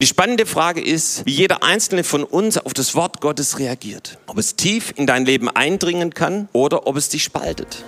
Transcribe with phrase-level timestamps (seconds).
[0.00, 4.16] Die spannende Frage ist, wie jeder einzelne von uns auf das Wort Gottes reagiert.
[4.28, 7.84] Ob es tief in dein Leben eindringen kann oder ob es dich spaltet.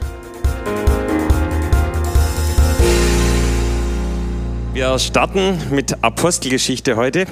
[4.73, 7.27] Wir starten mit Apostelgeschichte heute.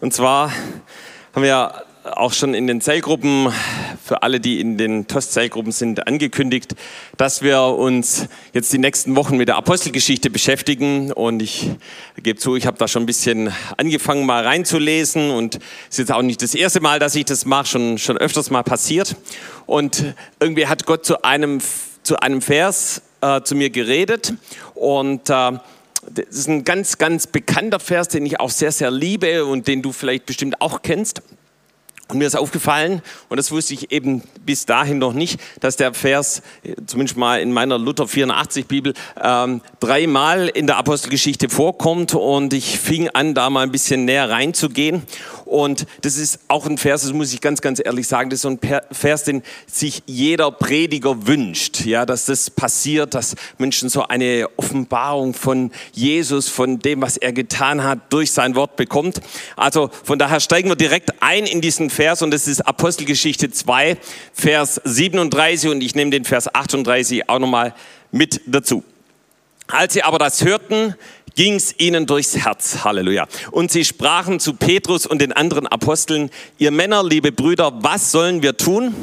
[0.00, 0.50] Und zwar
[1.32, 3.52] haben wir auch schon in den Zellgruppen,
[4.04, 6.76] für alle, die in den TOS-Zellgruppen sind, angekündigt,
[7.16, 11.12] dass wir uns jetzt die nächsten Wochen mit der Apostelgeschichte beschäftigen.
[11.12, 11.70] Und ich
[12.22, 15.30] gebe zu, ich habe da schon ein bisschen angefangen, mal reinzulesen.
[15.30, 18.16] Und es ist jetzt auch nicht das erste Mal, dass ich das mache, schon, schon
[18.16, 19.16] öfters mal passiert.
[19.66, 21.60] Und irgendwie hat Gott zu einem,
[22.02, 24.34] zu einem Vers äh, zu mir geredet.
[24.74, 25.52] Und äh,
[26.08, 29.82] das ist ein ganz, ganz bekannter Vers, den ich auch sehr, sehr liebe und den
[29.82, 31.22] du vielleicht bestimmt auch kennst.
[32.08, 35.92] Und mir ist aufgefallen, und das wusste ich eben bis dahin noch nicht, dass der
[35.92, 36.40] Vers,
[36.86, 42.14] zumindest mal in meiner Luther 84 Bibel, ähm, dreimal in der Apostelgeschichte vorkommt.
[42.14, 45.02] Und ich fing an, da mal ein bisschen näher reinzugehen.
[45.46, 48.42] Und das ist auch ein Vers, das muss ich ganz, ganz ehrlich sagen, das ist
[48.42, 48.58] so ein
[48.90, 55.34] Vers, den sich jeder Prediger wünscht, ja, dass das passiert, dass Menschen so eine Offenbarung
[55.34, 59.20] von Jesus, von dem, was er getan hat, durch sein Wort bekommt.
[59.54, 63.96] Also von daher steigen wir direkt ein in diesen Vers und das ist Apostelgeschichte 2,
[64.34, 67.72] Vers 37 und ich nehme den Vers 38 auch nochmal
[68.12, 68.84] mit dazu.
[69.66, 70.94] Als sie aber das hörten,
[71.36, 72.84] ging's ihnen durchs Herz.
[72.84, 73.26] Halleluja.
[73.50, 78.42] Und sie sprachen zu Petrus und den anderen Aposteln, ihr Männer, liebe Brüder, was sollen
[78.42, 78.94] wir tun?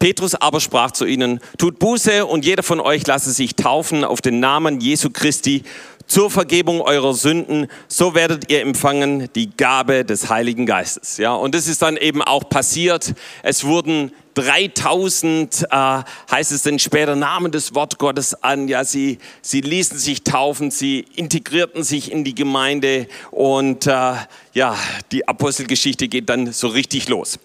[0.00, 4.22] Petrus aber sprach zu ihnen, tut Buße und jeder von euch lasse sich taufen auf
[4.22, 5.62] den Namen Jesu Christi
[6.10, 11.18] zur Vergebung eurer Sünden, so werdet ihr empfangen die Gabe des Heiligen Geistes.
[11.18, 13.14] Ja, und das ist dann eben auch passiert.
[13.44, 18.66] Es wurden 3000, äh, heißt es denn später, nahmen das Wort Gottes an.
[18.66, 24.14] Ja, sie, sie ließen sich taufen, sie integrierten sich in die Gemeinde und äh,
[24.52, 24.76] ja,
[25.12, 27.38] die Apostelgeschichte geht dann so richtig los.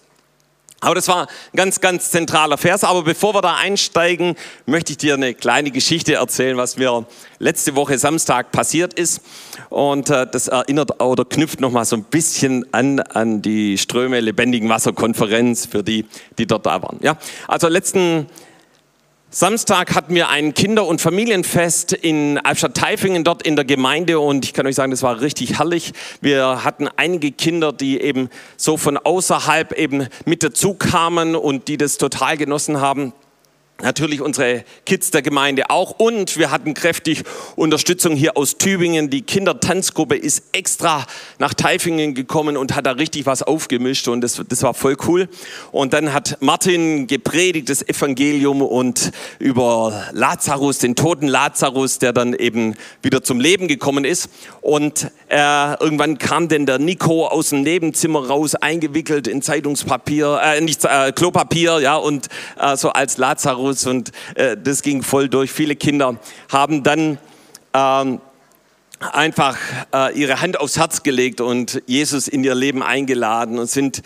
[0.86, 2.84] Aber das war ein ganz, ganz zentraler Vers.
[2.84, 7.04] Aber bevor wir da einsteigen, möchte ich dir eine kleine Geschichte erzählen, was mir
[7.40, 9.20] letzte Woche Samstag passiert ist.
[9.68, 14.68] Und äh, das erinnert oder knüpft nochmal so ein bisschen an, an die Ströme lebendigen
[14.68, 16.06] Wasserkonferenz für die,
[16.38, 17.00] die dort da waren.
[17.02, 17.18] Ja?
[17.48, 18.28] Also letzten
[19.38, 24.54] Samstag hatten wir ein Kinder- und Familienfest in Albstadt-Taifingen dort in der Gemeinde und ich
[24.54, 25.92] kann euch sagen, das war richtig herrlich.
[26.22, 31.76] Wir hatten einige Kinder, die eben so von außerhalb eben mit dazu kamen und die
[31.76, 33.12] das total genossen haben.
[33.82, 35.98] Natürlich unsere Kids der Gemeinde auch.
[35.98, 37.24] Und wir hatten kräftig
[37.56, 39.10] Unterstützung hier aus Tübingen.
[39.10, 41.04] Die Kindertanzgruppe ist extra
[41.38, 44.08] nach Taifingen gekommen und hat da richtig was aufgemischt.
[44.08, 45.28] Und das, das war voll cool.
[45.72, 52.32] Und dann hat Martin gepredigt das Evangelium und über Lazarus, den toten Lazarus, der dann
[52.32, 54.30] eben wieder zum Leben gekommen ist.
[54.62, 60.60] Und äh, irgendwann kam denn der Nico aus dem Nebenzimmer raus, eingewickelt in Zeitungspapier, äh,
[60.62, 62.28] nicht äh, Klopapier, ja, und
[62.58, 65.50] äh, so als Lazarus und äh, das ging voll durch.
[65.50, 66.18] Viele Kinder
[66.50, 67.18] haben dann
[67.74, 68.20] ähm,
[68.98, 69.58] einfach
[69.92, 74.02] äh, ihre Hand aufs Herz gelegt und Jesus in ihr Leben eingeladen und sind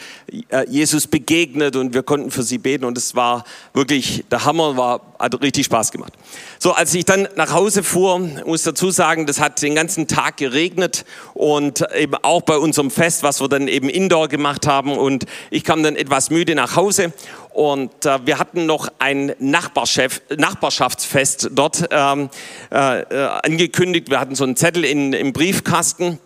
[0.49, 4.77] äh, Jesus begegnet und wir konnten für sie beten und es war wirklich der Hammer,
[4.77, 6.13] war, hat richtig Spaß gemacht.
[6.59, 10.39] So, als ich dann nach Hause fuhr, muss dazu sagen, das hat den ganzen Tag
[10.39, 11.05] geregnet
[11.35, 15.63] und eben auch bei unserem Fest, was wir dann eben indoor gemacht haben und ich
[15.63, 17.13] kam dann etwas müde nach Hause
[17.53, 22.31] und äh, wir hatten noch ein Nachbarschaftsfest dort ähm,
[22.73, 24.09] äh, äh, angekündigt.
[24.09, 26.19] Wir hatten so einen Zettel in, im Briefkasten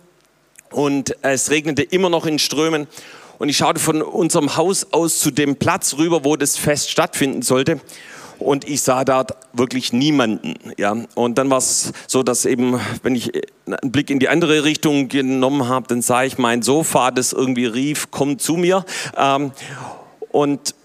[0.71, 2.87] und es regnete immer noch in Strömen.
[3.37, 7.41] Und ich schaute von unserem Haus aus zu dem Platz rüber, wo das Fest stattfinden
[7.41, 7.81] sollte.
[8.37, 10.55] Und ich sah dort wirklich niemanden.
[10.77, 10.95] Ja.
[11.15, 13.31] Und dann war es so, dass eben, wenn ich
[13.65, 17.65] einen Blick in die andere Richtung genommen habe, dann sah ich mein Sofa, das irgendwie
[17.65, 18.85] rief, komm zu mir.
[19.17, 19.51] Ähm,
[20.31, 20.75] und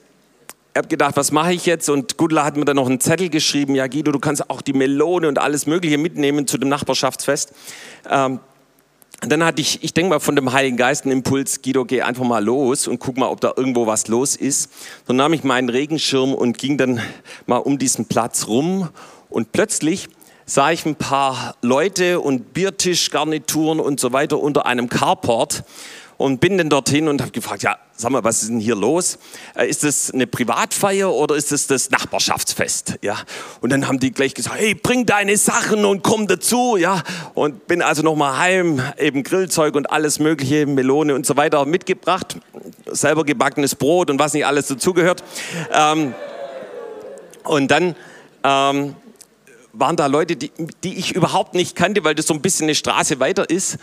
[0.77, 1.89] habe gedacht, was mache ich jetzt?
[1.89, 4.73] Und Gudla hat mir dann noch einen Zettel geschrieben, ja Guido, du kannst auch die
[4.73, 7.53] Melone und alles Mögliche mitnehmen zu dem Nachbarschaftsfest.
[8.09, 8.41] Ähm,
[9.23, 12.25] dann hatte ich, ich denke mal, von dem Heiligen Geist einen Impuls, Guido, geh einfach
[12.25, 14.71] mal los und guck mal, ob da irgendwo was los ist.
[15.07, 17.01] Dann nahm ich meinen Regenschirm und ging dann
[17.47, 18.89] mal um diesen Platz rum
[19.29, 20.09] und plötzlich
[20.47, 25.65] sah ich ein paar Leute und Biertischgarnituren und so weiter unter einem Carport
[26.17, 29.19] und bin dann dorthin und habe gefragt, ja, sag mal, was ist denn hier los?
[29.55, 32.99] Äh, ist das eine Privatfeier oder ist das das Nachbarschaftsfest?
[33.03, 33.17] Ja,
[33.61, 37.03] und dann haben die gleich gesagt, hey, bring deine Sachen und komm dazu, ja.
[37.35, 42.39] Und bin also nochmal heim, eben Grillzeug und alles mögliche, Melone und so weiter mitgebracht,
[42.87, 45.23] selber gebackenes Brot und was nicht alles dazugehört.
[45.73, 46.15] Ähm,
[47.45, 47.95] und dann
[48.43, 48.97] ähm,
[49.73, 50.51] waren da Leute, die,
[50.83, 53.79] die ich überhaupt nicht kannte, weil das so ein bisschen eine Straße weiter ist.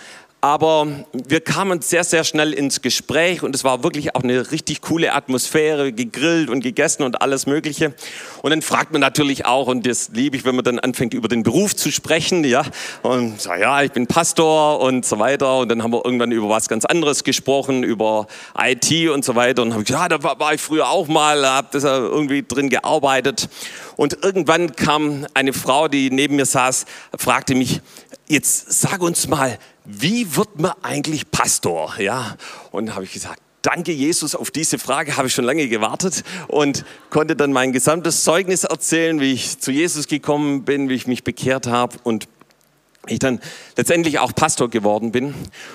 [0.48, 4.80] Aber wir kamen sehr, sehr schnell ins Gespräch und es war wirklich auch eine richtig
[4.80, 7.94] coole Atmosphäre, gegrillt und gegessen und alles Mögliche.
[8.44, 11.28] Und dann fragt man natürlich auch, und das liebe ich, wenn man dann anfängt, über
[11.28, 12.64] den Beruf zu sprechen, ja,
[13.02, 15.58] und so, ja, ich bin Pastor und so weiter.
[15.58, 18.28] Und dann haben wir irgendwann über was ganz anderes gesprochen, über
[18.58, 19.64] IT und so weiter.
[19.64, 23.50] Und habe ich ja, da war ich früher auch mal, habe das irgendwie drin gearbeitet.
[23.98, 26.86] Und irgendwann kam eine Frau, die neben mir saß,
[27.18, 27.82] fragte mich,
[28.28, 31.96] jetzt sag uns mal, wie wird man eigentlich Pastor?
[31.98, 32.36] Ja,
[32.72, 36.86] und habe ich gesagt, danke Jesus, auf diese Frage habe ich schon lange gewartet und
[37.10, 41.24] konnte dann mein gesamtes Zeugnis erzählen, wie ich zu Jesus gekommen bin, wie ich mich
[41.24, 42.28] bekehrt habe und
[43.10, 43.40] ich dann
[43.76, 45.34] letztendlich auch Pastor geworden bin.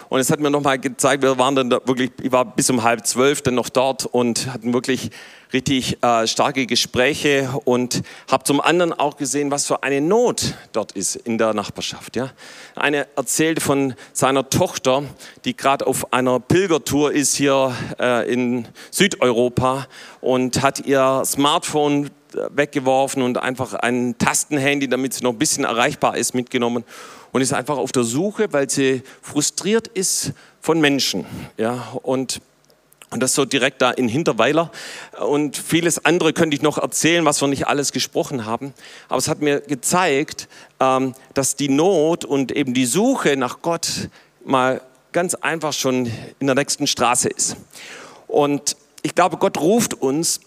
[0.08, 2.82] Und es hat mir nochmal gezeigt, wir waren dann da wirklich, ich war bis um
[2.82, 5.11] halb zwölf dann noch dort und hatten wirklich
[5.52, 10.93] richtig äh, starke Gespräche und habe zum anderen auch gesehen, was für eine Not dort
[10.93, 12.17] ist in der Nachbarschaft.
[12.17, 12.31] Ja?
[12.75, 15.02] Eine erzählte von seiner Tochter,
[15.44, 19.87] die gerade auf einer Pilgertour ist hier äh, in Südeuropa
[20.20, 22.11] und hat ihr Smartphone
[22.50, 26.85] weggeworfen und einfach ein Tastenhandy, damit sie noch ein bisschen erreichbar ist, mitgenommen
[27.32, 31.26] und ist einfach auf der Suche, weil sie frustriert ist von Menschen.
[31.56, 32.40] Ja, und
[33.12, 34.70] und das so direkt da in Hinterweiler.
[35.20, 38.73] Und vieles andere könnte ich noch erzählen, was wir nicht alles gesprochen haben.
[39.11, 40.49] Aber es hat mir gezeigt,
[40.81, 44.08] ähm, dass die Not und eben die Suche nach Gott
[44.46, 44.81] mal
[45.12, 47.56] ganz einfach schon in der nächsten Straße ist.
[48.28, 50.40] Und ich glaube, Gott ruft uns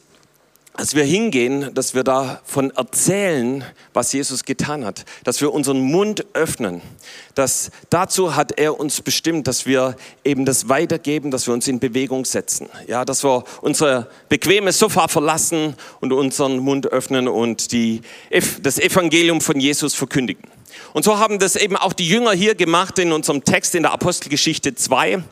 [0.78, 3.64] dass wir hingehen, dass wir davon erzählen,
[3.94, 6.82] was Jesus getan hat, dass wir unseren Mund öffnen.
[7.34, 11.80] Dass dazu hat er uns bestimmt, dass wir eben das weitergeben, dass wir uns in
[11.80, 12.68] Bewegung setzen.
[12.88, 18.02] Ja, dass wir unser bequemes Sofa verlassen und unseren Mund öffnen und die,
[18.62, 20.44] das Evangelium von Jesus verkündigen.
[20.94, 23.92] Und so haben das eben auch die Jünger hier gemacht in unserem Text in der
[23.92, 25.24] Apostelgeschichte 2.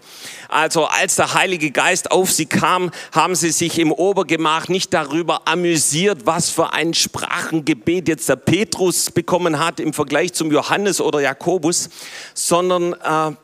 [0.49, 5.47] Also als der Heilige Geist auf sie kam, haben sie sich im Obergemach nicht darüber
[5.47, 11.21] amüsiert, was für ein Sprachengebet jetzt der Petrus bekommen hat im Vergleich zum Johannes oder
[11.21, 11.89] Jakobus,
[12.33, 13.35] sondern äh,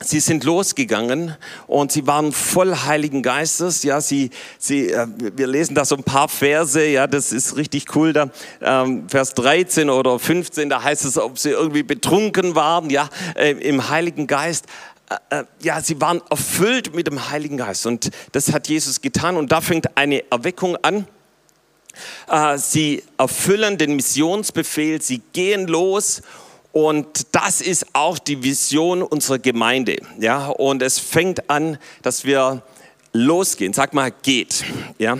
[0.00, 1.36] Sie sind losgegangen
[1.68, 3.84] und sie waren voll Heiligen Geistes.
[3.84, 6.84] Ja, sie, sie, äh, wir lesen da so ein paar Verse.
[6.84, 8.12] Ja, das ist richtig cool.
[8.12, 8.28] Da
[8.60, 12.90] ähm, Vers 13 oder 15, da heißt es, ob sie irgendwie betrunken waren.
[12.90, 14.66] Ja, äh, im Heiligen Geist.
[15.30, 19.36] Äh, äh, ja, sie waren erfüllt mit dem Heiligen Geist und das hat Jesus getan
[19.36, 21.06] und da fängt eine Erweckung an.
[22.56, 26.22] Sie erfüllen den Missionsbefehl, sie gehen los
[26.74, 29.96] und das ist auch die Vision unserer Gemeinde.
[30.18, 32.62] Ja, und es fängt an, dass wir
[33.12, 33.72] losgehen.
[33.72, 34.64] Sag mal, geht.
[34.98, 35.16] Ja,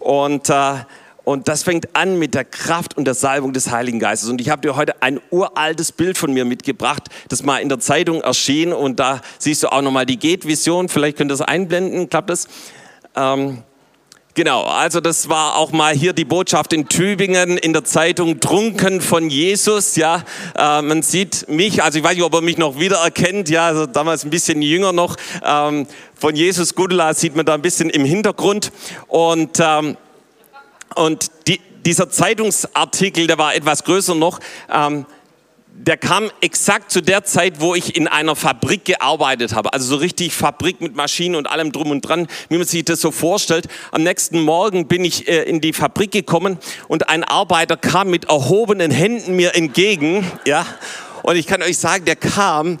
[0.00, 0.74] und äh,
[1.22, 4.30] und das fängt an mit der Kraft und der Salbung des Heiligen Geistes.
[4.30, 7.78] Und ich habe dir heute ein uraltes Bild von mir mitgebracht, das mal in der
[7.78, 8.72] Zeitung erschien.
[8.72, 10.88] Und da siehst du auch nochmal die Geht-Vision.
[10.88, 12.08] Vielleicht könnt ihr das einblenden.
[12.08, 12.48] Klappt das?
[13.14, 13.62] Ähm,
[14.38, 19.00] Genau, also das war auch mal hier die Botschaft in Tübingen in der Zeitung Trunken
[19.00, 19.96] von Jesus.
[19.96, 20.22] Ja,
[20.56, 23.48] äh, man sieht mich, also ich weiß nicht, ob er mich noch wiedererkennt.
[23.48, 25.16] Ja, also damals ein bisschen jünger noch.
[25.44, 28.70] Ähm, von Jesus Gudula sieht man da ein bisschen im Hintergrund
[29.08, 29.96] und ähm,
[30.94, 34.38] und die, dieser Zeitungsartikel, der war etwas größer noch,
[34.72, 35.04] ähm,
[35.78, 39.72] der kam exakt zu der Zeit, wo ich in einer Fabrik gearbeitet habe.
[39.72, 43.00] Also so richtig Fabrik mit Maschinen und allem drum und dran, wie man sich das
[43.00, 43.68] so vorstellt.
[43.92, 46.58] Am nächsten Morgen bin ich äh, in die Fabrik gekommen
[46.88, 50.66] und ein Arbeiter kam mit erhobenen Händen mir entgegen, ja.
[51.22, 52.78] Und ich kann euch sagen, der kam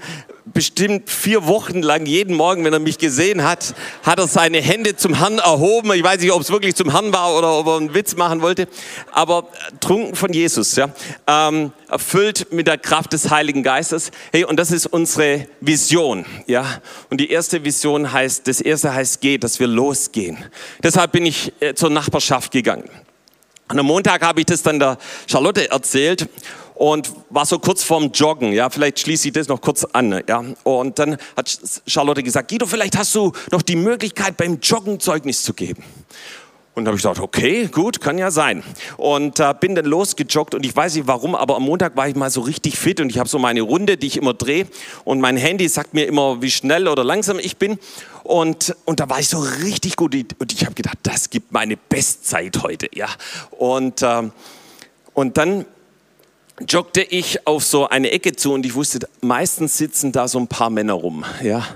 [0.52, 4.96] bestimmt vier Wochen lang, jeden Morgen, wenn er mich gesehen hat, hat er seine Hände
[4.96, 5.92] zum Herrn erhoben.
[5.92, 8.42] Ich weiß nicht, ob es wirklich zum Herrn war oder ob er einen Witz machen
[8.42, 8.68] wollte,
[9.12, 9.48] aber
[9.80, 10.90] trunken von Jesus, ja,
[11.26, 14.10] ähm, erfüllt mit der Kraft des Heiligen Geistes.
[14.32, 16.80] Hey, und das ist unsere Vision, ja.
[17.10, 20.38] Und die erste Vision heißt, das erste heißt geht, dass wir losgehen.
[20.82, 22.88] Deshalb bin ich äh, zur Nachbarschaft gegangen.
[23.70, 26.28] Und am Montag habe ich das dann der Charlotte erzählt
[26.78, 28.52] und war so kurz vorm Joggen.
[28.52, 30.22] Ja, vielleicht schließe ich das noch kurz an.
[30.28, 35.00] Ja, und dann hat Charlotte gesagt, Guido, vielleicht hast du noch die Möglichkeit, beim Joggen
[35.00, 35.82] Zeugnis zu geben.
[36.74, 38.62] Und da habe ich gedacht, okay, gut, kann ja sein.
[38.96, 42.14] Und äh, bin dann losgejoggt und ich weiß nicht warum, aber am Montag war ich
[42.14, 44.68] mal so richtig fit und ich habe so meine Runde, die ich immer drehe
[45.04, 47.80] und mein Handy sagt mir immer, wie schnell oder langsam ich bin.
[48.22, 51.76] Und, und da war ich so richtig gut und ich habe gedacht, das gibt meine
[51.76, 52.88] Bestzeit heute.
[52.94, 53.08] Ja.
[53.50, 54.30] Und, äh,
[55.14, 55.64] und dann
[56.66, 60.48] joggte ich auf so eine Ecke zu und ich wusste, meistens sitzen da so ein
[60.48, 61.24] paar Männer rum.
[61.42, 61.66] Ja.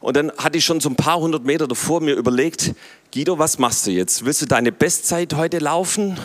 [0.00, 2.74] Und dann hatte ich schon so ein paar hundert Meter davor mir überlegt,
[3.14, 4.24] Guido, was machst du jetzt?
[4.24, 6.18] Willst du deine Bestzeit heute laufen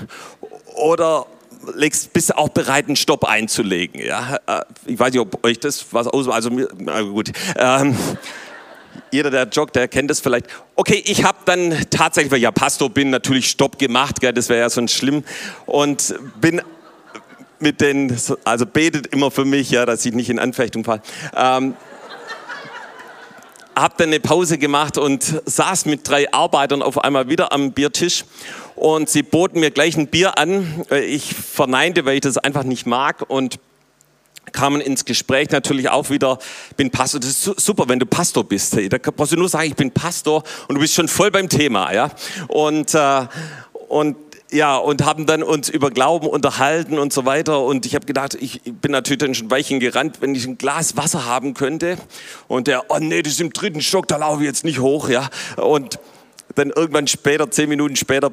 [0.76, 1.28] oder
[1.76, 4.02] legst, bist du auch bereit, einen Stopp einzulegen.
[4.02, 4.38] Ja?
[4.48, 6.28] Äh, ich weiß nicht, ob euch das was aus...
[6.28, 7.32] Also gut.
[7.56, 7.96] Ähm,
[9.12, 10.48] jeder, der joggt, der kennt das vielleicht.
[10.76, 14.20] Okay, ich habe dann tatsächlich, weil ich ja Pastor bin, natürlich Stopp gemacht.
[14.20, 15.24] Gell, das wäre ja sonst schlimm.
[15.66, 16.62] Und bin
[17.60, 21.02] mit den, also betet immer für mich, ja, dass ich nicht in Anfechtung falle.
[21.36, 21.76] Ähm,
[23.76, 28.26] habe dann eine Pause gemacht und saß mit drei Arbeitern auf einmal wieder am Biertisch
[28.76, 30.84] und sie boten mir gleich ein Bier an.
[30.90, 33.60] Ich verneinte, weil ich das einfach nicht mag und
[34.52, 36.40] kamen ins Gespräch natürlich auch wieder,
[36.76, 38.76] bin Pastor, das ist super, wenn du Pastor bist.
[38.76, 41.94] Da brauchst du nur sagen, ich bin Pastor und du bist schon voll beim Thema.
[41.94, 42.10] ja.
[42.48, 43.28] Und, äh,
[43.90, 44.16] und
[44.52, 47.62] ja, und haben dann uns über Glauben unterhalten und so weiter.
[47.64, 50.96] Und ich habe gedacht, ich bin natürlich dann schon weichen gerannt, wenn ich ein Glas
[50.96, 51.98] Wasser haben könnte.
[52.48, 55.10] Und der, oh nee, das ist im dritten Stock, da laufe ich jetzt nicht hoch,
[55.10, 55.30] ja.
[55.58, 56.00] Und
[56.56, 58.32] dann irgendwann später, zehn Minuten später,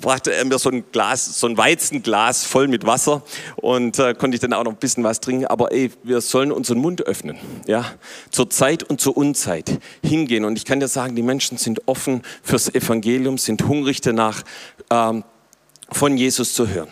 [0.00, 3.22] brachte er mir so ein Glas, so ein Weizenglas voll mit Wasser
[3.56, 5.46] und äh, konnte ich dann auch noch ein bisschen was trinken.
[5.46, 7.84] Aber ey, wir sollen unseren Mund öffnen, ja,
[8.30, 10.44] zur Zeit und zur Unzeit hingehen.
[10.44, 14.42] Und ich kann dir sagen, die Menschen sind offen fürs Evangelium, sind hungrig danach,
[14.90, 15.24] ähm,
[15.90, 16.88] von Jesus zu hören.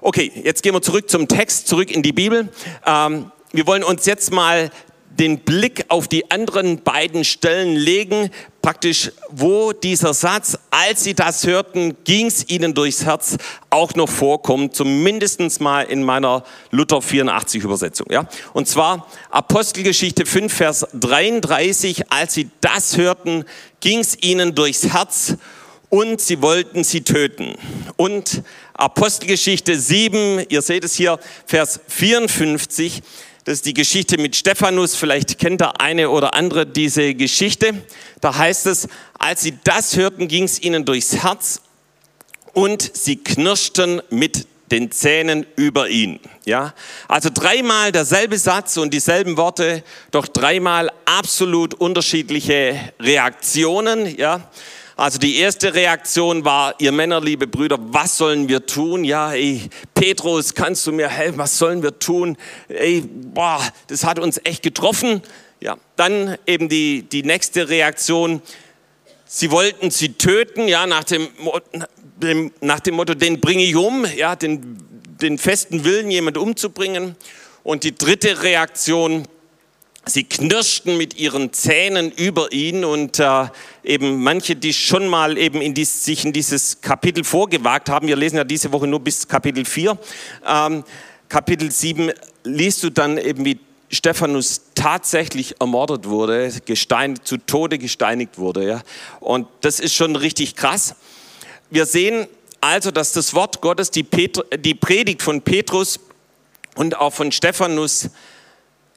[0.00, 2.48] Okay, jetzt gehen wir zurück zum Text, zurück in die Bibel.
[2.84, 4.70] Ähm, wir wollen uns jetzt mal
[5.18, 8.30] den Blick auf die anderen beiden Stellen legen,
[8.62, 13.36] praktisch wo dieser Satz, als sie das hörten, ging es ihnen durchs Herz,
[13.70, 18.08] auch noch vorkommt, zumindest mal in meiner Luther 84 Übersetzung.
[18.10, 18.28] Ja?
[18.52, 23.44] Und zwar Apostelgeschichte 5, Vers 33, als sie das hörten,
[23.80, 25.36] ging es ihnen durchs Herz
[25.94, 27.54] und sie wollten sie töten.
[27.94, 33.00] Und Apostelgeschichte 7, ihr seht es hier, Vers 54,
[33.44, 34.96] das ist die Geschichte mit Stephanus.
[34.96, 37.74] Vielleicht kennt der eine oder andere diese Geschichte.
[38.20, 38.88] Da heißt es,
[39.20, 41.60] als sie das hörten, ging es ihnen durchs Herz
[42.54, 46.18] und sie knirschten mit den Zähnen über ihn.
[46.44, 46.74] Ja,
[47.06, 54.18] also dreimal derselbe Satz und dieselben Worte, doch dreimal absolut unterschiedliche Reaktionen.
[54.18, 54.50] Ja,
[54.96, 59.02] also die erste Reaktion war, ihr Männer, liebe Brüder, was sollen wir tun?
[59.02, 61.38] Ja, ey, Petrus, kannst du mir helfen?
[61.38, 62.36] Was sollen wir tun?
[62.68, 65.20] Ey, boah, das hat uns echt getroffen.
[65.60, 68.40] Ja, dann eben die, die nächste Reaktion.
[69.26, 71.28] Sie wollten sie töten, ja, nach dem,
[72.60, 74.78] nach dem Motto, den bringe ich um, ja, den,
[75.20, 77.16] den festen Willen, jemand umzubringen.
[77.64, 79.26] Und die dritte Reaktion,
[80.06, 83.46] Sie knirschten mit ihren Zähnen über ihn und äh,
[83.82, 88.16] eben manche, die schon mal eben in dies, sich in dieses Kapitel vorgewagt haben, wir
[88.16, 89.98] lesen ja diese Woche nur bis Kapitel 4,
[90.46, 90.84] ähm,
[91.28, 92.12] Kapitel 7
[92.44, 93.58] liest du dann eben, wie
[93.90, 98.66] Stephanus tatsächlich ermordet wurde, gesteinigt, zu Tode gesteinigt wurde.
[98.66, 98.82] Ja?
[99.20, 100.96] Und das ist schon richtig krass.
[101.70, 102.26] Wir sehen
[102.60, 105.98] also, dass das Wort Gottes, die, Petr die Predigt von Petrus
[106.74, 108.10] und auch von Stephanus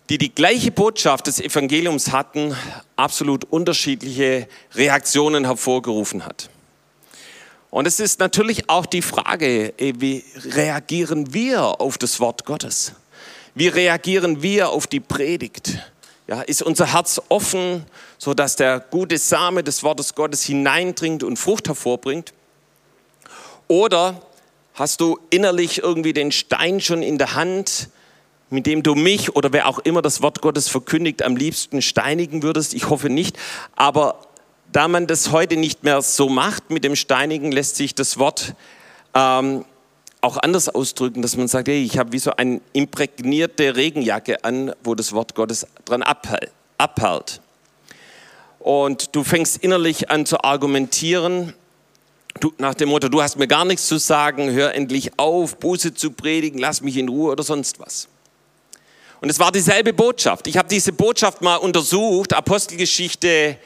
[0.09, 2.55] die die gleiche Botschaft des Evangeliums hatten,
[2.95, 6.49] absolut unterschiedliche Reaktionen hervorgerufen hat.
[7.69, 12.93] Und es ist natürlich auch die Frage, wie reagieren wir auf das Wort Gottes?
[13.55, 15.77] Wie reagieren wir auf die Predigt?
[16.27, 17.85] Ja, ist unser Herz offen,
[18.17, 22.33] so dass der gute Same des Wortes Gottes hineindringt und Frucht hervorbringt?
[23.67, 24.21] Oder
[24.73, 27.89] hast du innerlich irgendwie den Stein schon in der Hand,
[28.49, 32.43] mit dem du mich oder wer auch immer das Wort Gottes verkündigt, am liebsten steinigen
[32.43, 32.73] würdest.
[32.73, 33.37] Ich hoffe nicht.
[33.75, 34.19] Aber
[34.71, 38.53] da man das heute nicht mehr so macht mit dem Steinigen, lässt sich das Wort
[39.13, 39.65] ähm,
[40.21, 44.73] auch anders ausdrücken, dass man sagt, hey, ich habe wie so eine imprägnierte Regenjacke an,
[44.83, 47.41] wo das Wort Gottes dran abhält.
[48.59, 51.53] Und du fängst innerlich an zu argumentieren,
[52.39, 55.93] du, nach dem Motto, du hast mir gar nichts zu sagen, hör endlich auf, Buße
[55.93, 58.07] zu predigen, lass mich in Ruhe oder sonst was.
[59.19, 60.47] Und es war dieselbe Botschaft.
[60.47, 63.57] Ich habe diese Botschaft mal untersucht, Apostelgeschichte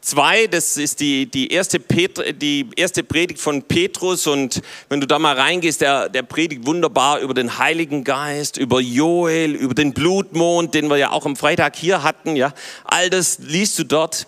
[0.00, 5.06] 2, das ist die, die, erste Petr, die erste Predigt von Petrus und wenn du
[5.06, 9.92] da mal reingehst, der, der predigt wunderbar über den Heiligen Geist, über Joel, über den
[9.92, 12.52] Blutmond, den wir ja auch am Freitag hier hatten, ja,
[12.84, 14.26] all das liest du dort.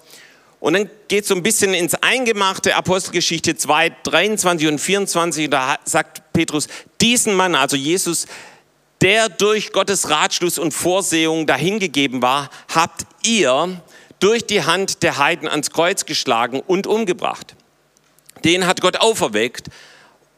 [0.59, 5.79] Und dann geht es so ein bisschen ins Eingemachte, Apostelgeschichte 2, 23 und 24, da
[5.85, 6.69] sagt Petrus,
[7.01, 8.27] diesen Mann, also Jesus,
[9.03, 13.81] der durch Gottes Ratschluss und Vorsehung dahingegeben war, habt ihr
[14.19, 17.55] durch die Hand der Heiden ans Kreuz geschlagen und umgebracht.
[18.45, 19.69] Den hat Gott auferweckt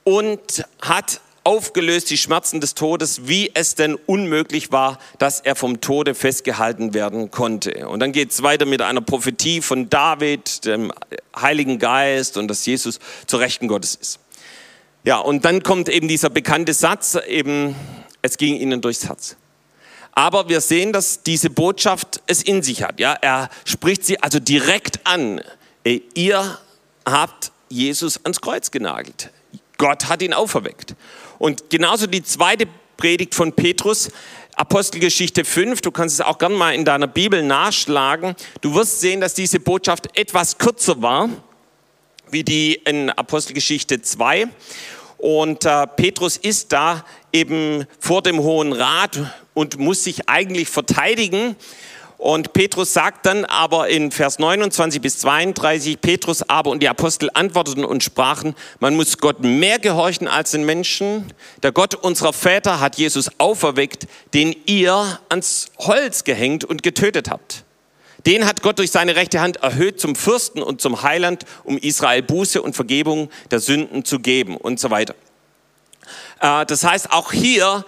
[0.04, 5.81] und hat aufgelöst die Schmerzen des Todes, wie es denn unmöglich war, dass er vom
[5.81, 7.88] Tode festgehalten werden konnte.
[7.88, 10.92] Und dann geht es weiter mit einer Prophetie von David, dem
[11.35, 14.21] Heiligen Geist und dass Jesus zur Rechten Gottes ist.
[15.04, 17.75] Ja, und dann kommt eben dieser bekannte Satz, eben,
[18.22, 19.36] es ging ihnen durchs Herz.
[20.12, 23.00] Aber wir sehen, dass diese Botschaft es in sich hat.
[23.00, 25.40] Ja, er spricht sie also direkt an.
[26.14, 26.58] Ihr
[27.04, 29.30] habt Jesus ans Kreuz genagelt.
[29.78, 30.94] Gott hat ihn auferweckt.
[31.38, 34.10] Und genauso die zweite Predigt von Petrus,
[34.54, 38.36] Apostelgeschichte 5, du kannst es auch gern mal in deiner Bibel nachschlagen.
[38.60, 41.30] Du wirst sehen, dass diese Botschaft etwas kürzer war
[42.32, 44.48] wie die in Apostelgeschichte 2.
[45.18, 49.18] Und äh, Petrus ist da eben vor dem Hohen Rat
[49.54, 51.56] und muss sich eigentlich verteidigen.
[52.22, 57.30] Und Petrus sagt dann aber in Vers 29 bis 32, Petrus aber und die Apostel
[57.34, 61.32] antworteten und sprachen, man muss Gott mehr gehorchen als den Menschen.
[61.64, 67.64] Der Gott unserer Väter hat Jesus auferweckt, den ihr ans Holz gehängt und getötet habt.
[68.24, 72.22] Den hat Gott durch seine rechte Hand erhöht zum Fürsten und zum Heiland, um Israel
[72.22, 75.16] Buße und Vergebung der Sünden zu geben und so weiter.
[76.42, 77.87] Äh, das heißt, auch hier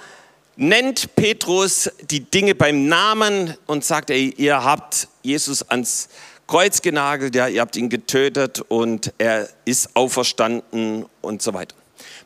[0.56, 6.08] nennt Petrus die Dinge beim Namen und sagt, ey, ihr habt Jesus ans
[6.46, 11.74] Kreuz genagelt, ja, ihr habt ihn getötet und er ist auferstanden und so weiter.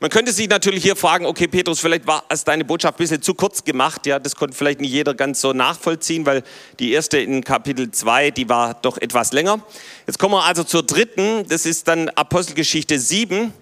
[0.01, 3.23] Man könnte sich natürlich hier fragen, okay, Petrus, vielleicht war es deine Botschaft ein bisschen
[3.23, 4.07] zu kurz gemacht.
[4.07, 6.43] Ja, das konnte vielleicht nicht jeder ganz so nachvollziehen, weil
[6.79, 9.61] die erste in Kapitel 2, die war doch etwas länger.
[10.07, 13.53] Jetzt kommen wir also zur dritten, das ist dann Apostelgeschichte 7.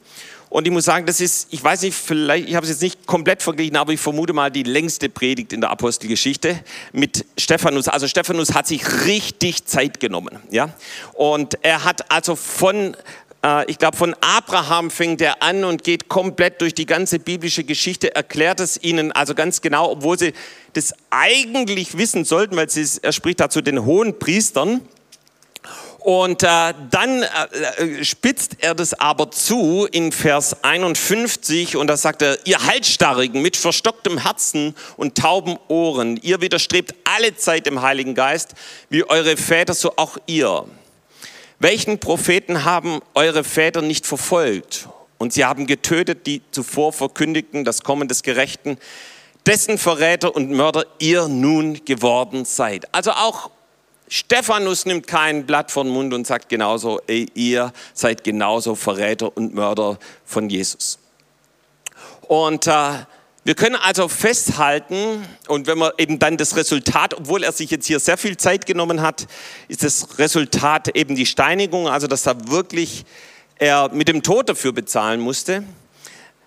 [0.48, 3.06] Und ich muss sagen, das ist, ich weiß nicht, vielleicht, ich habe es jetzt nicht
[3.06, 6.60] komplett verglichen, aber ich vermute mal die längste Predigt in der Apostelgeschichte
[6.92, 7.88] mit Stephanus.
[7.88, 10.70] Also Stephanus hat sich richtig Zeit genommen, ja.
[11.14, 12.96] Und er hat also von
[13.46, 17.64] äh, ich glaube, von Abraham fängt er an und geht komplett durch die ganze biblische
[17.64, 20.32] Geschichte, erklärt es ihnen also ganz genau, obwohl sie
[20.72, 24.82] das eigentlich wissen sollten, weil sie, er spricht dazu den hohen Priestern.
[26.06, 31.96] Und äh, dann äh, äh, spitzt er das aber zu in Vers 51 und da
[31.96, 37.82] sagt er, ihr Halsstarrigen mit verstocktem Herzen und tauben Ohren, ihr widerstrebt alle Zeit dem
[37.82, 38.54] Heiligen Geist,
[38.88, 40.66] wie eure Väter, so auch ihr.
[41.58, 44.88] Welchen Propheten haben eure Väter nicht verfolgt?
[45.18, 48.78] Und sie haben getötet, die zuvor verkündigten das Kommen des Gerechten,
[49.44, 52.94] dessen Verräter und Mörder ihr nun geworden seid.
[52.94, 53.50] Also auch
[54.09, 59.37] Stephanus nimmt kein Blatt vor den Mund und sagt genauso, ey, ihr seid genauso Verräter
[59.37, 60.99] und Mörder von Jesus.
[62.29, 62.90] Und äh,
[63.45, 67.87] wir können also festhalten, und wenn man eben dann das Resultat, obwohl er sich jetzt
[67.87, 69.27] hier sehr viel Zeit genommen hat,
[69.69, 73.05] ist das Resultat eben die Steinigung, also dass er wirklich
[73.59, 75.64] er mit dem Tod dafür bezahlen musste,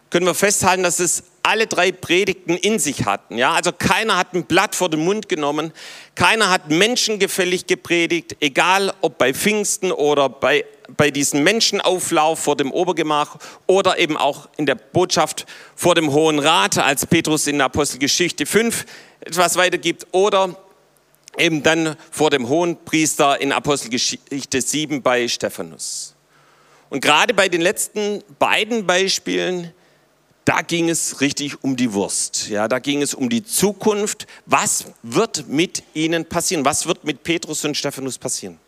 [0.09, 3.37] können wir festhalten, dass es alle drei Predigten in sich hatten.
[3.37, 5.71] Ja, also keiner hat ein Blatt vor den Mund genommen,
[6.15, 10.65] keiner hat menschengefällig gepredigt, egal ob bei Pfingsten oder bei
[10.97, 15.45] bei diesem Menschenauflauf vor dem Obergemach oder eben auch in der Botschaft
[15.75, 18.85] vor dem Hohen Rat, als Petrus in Apostelgeschichte 5
[19.21, 20.55] etwas weitergibt, oder
[21.37, 26.15] eben dann vor dem Hohen Priester in Apostelgeschichte 7 bei Stephanus.
[26.89, 29.73] Und gerade bei den letzten beiden Beispielen,
[30.49, 32.47] da ging es richtig um die Wurst.
[32.47, 34.25] Ja, da ging es um die Zukunft.
[34.47, 36.65] Was wird mit ihnen passieren?
[36.65, 38.59] Was wird mit Petrus und Stephanus passieren?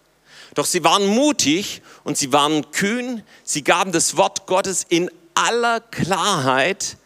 [0.54, 3.24] Doch sie waren mutig und sie waren kühn.
[3.44, 6.98] Sie gaben das Wort Gottes in aller Klarheit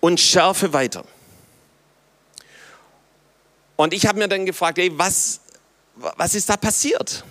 [0.00, 1.04] und Schärfe weiter.
[3.76, 5.38] Und ich habe mir dann gefragt, ey, was,
[5.94, 7.24] was ist da passiert?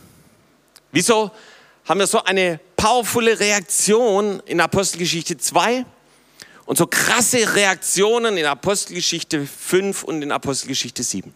[0.93, 1.29] Wieso
[1.83, 5.85] haben wir so eine powervolle Reaktion in Apostelgeschichte 2
[6.65, 11.33] und so krasse Reaktionen in Apostelgeschichte 5 und in Apostelgeschichte 7?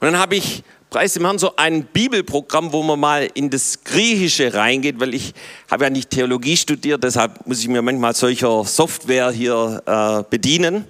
[0.00, 3.84] Und dann habe ich preis dem Herrn, so ein Bibelprogramm, wo man mal in das
[3.84, 5.34] Griechische reingeht, weil ich
[5.70, 10.84] habe ja nicht Theologie studiert, deshalb muss ich mir manchmal solcher Software hier äh, bedienen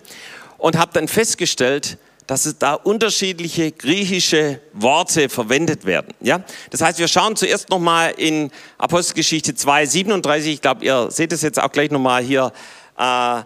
[0.56, 6.12] und habe dann festgestellt, dass es da unterschiedliche griechische Worte verwendet werden.
[6.20, 6.44] Ja?
[6.68, 11.40] Das heißt, wir schauen zuerst nochmal in Apostelgeschichte 2, 37, ich glaube, ihr seht es
[11.40, 12.52] jetzt auch gleich nochmal hier
[12.98, 13.40] äh,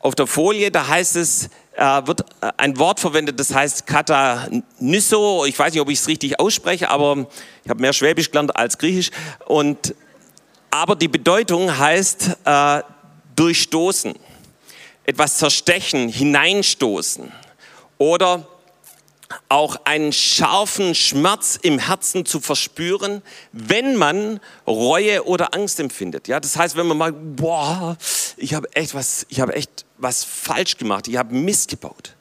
[0.00, 5.44] auf der Folie, da heißt es, äh, wird äh, ein Wort verwendet, das heißt Katanisso.
[5.46, 7.28] Ich weiß nicht, ob ich es richtig ausspreche, aber
[7.62, 9.10] ich habe mehr Schwäbisch gelernt als Griechisch.
[9.46, 9.94] Und,
[10.72, 12.82] aber die Bedeutung heißt äh,
[13.36, 14.14] durchstoßen,
[15.04, 17.45] etwas zerstechen, hineinstoßen
[17.98, 18.46] oder
[19.48, 26.28] auch einen scharfen Schmerz im Herzen zu verspüren, wenn man Reue oder Angst empfindet.
[26.28, 27.96] Ja, das heißt, wenn man mal, boah,
[28.36, 32.14] ich habe echt was, ich habe echt was falsch gemacht, ich habe Mist gebaut.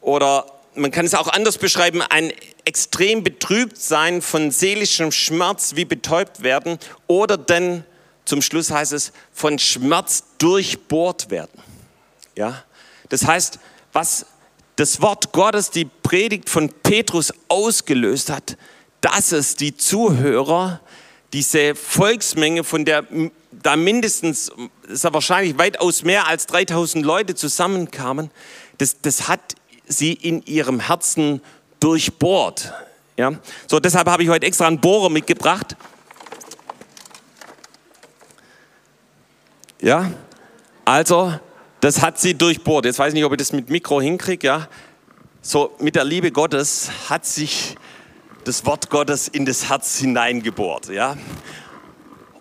[0.00, 2.32] Oder man kann es auch anders beschreiben, ein
[2.64, 7.84] extrem betrübt sein von seelischem Schmerz, wie betäubt werden, oder denn
[8.24, 11.62] zum Schluss heißt es, von Schmerz durchbohrt werden.
[12.36, 12.62] Ja?
[13.08, 13.58] Das heißt,
[13.92, 14.26] was
[14.76, 18.56] das Wort Gottes, die Predigt von Petrus ausgelöst hat,
[19.00, 20.80] dass es die Zuhörer,
[21.32, 23.04] diese Volksmenge, von der
[23.50, 24.52] da mindestens,
[24.88, 28.30] ist ja wahrscheinlich weitaus mehr als 3000 Leute zusammenkamen,
[28.78, 29.40] das, das hat
[29.86, 31.40] sie in ihrem Herzen
[31.80, 32.72] durchbohrt.
[33.16, 33.32] Ja?
[33.66, 35.76] So, deshalb habe ich heute extra einen Bohrer mitgebracht.
[39.80, 40.10] Ja,
[40.84, 41.38] also
[41.80, 42.84] das hat sie durchbohrt.
[42.84, 44.46] Jetzt weiß ich nicht, ob ich das mit Mikro hinkriege.
[44.46, 44.68] Ja?
[45.42, 47.76] So mit der Liebe Gottes hat sich
[48.44, 50.88] das Wort Gottes in das Herz hineingebohrt.
[50.88, 51.16] Ja?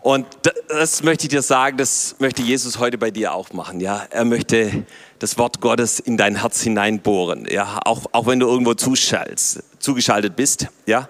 [0.01, 0.25] Und
[0.69, 3.79] das möchte ich dir sagen, das möchte Jesus heute bei dir auch machen.
[3.79, 4.05] Ja?
[4.09, 4.85] Er möchte
[5.19, 7.47] das Wort Gottes in dein Herz hineinbohren.
[7.49, 7.79] Ja?
[7.85, 10.67] Auch, auch wenn du irgendwo zugeschaltet bist.
[10.85, 11.09] Ja?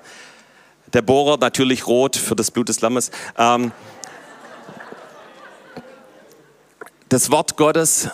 [0.93, 3.11] Der Bohrer natürlich rot für das Blut des Lammes.
[3.37, 3.71] Ähm,
[7.09, 8.09] das Wort Gottes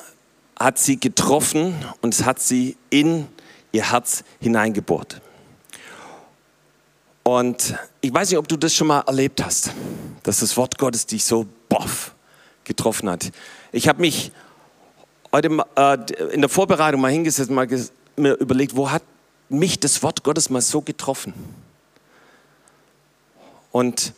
[0.59, 3.27] hat sie getroffen und es hat sie in
[3.71, 5.19] ihr Herz hineingebohrt.
[7.23, 9.71] Und ich weiß nicht, ob du das schon mal erlebt hast,
[10.23, 12.13] dass das Wort Gottes dich so boff
[12.65, 13.31] getroffen hat.
[13.71, 14.31] Ich habe mich
[15.31, 19.03] heute äh, in der Vorbereitung mal hingesetzt und mir überlegt, wo hat
[19.49, 21.33] mich das Wort Gottes mal so getroffen?
[23.71, 24.13] Und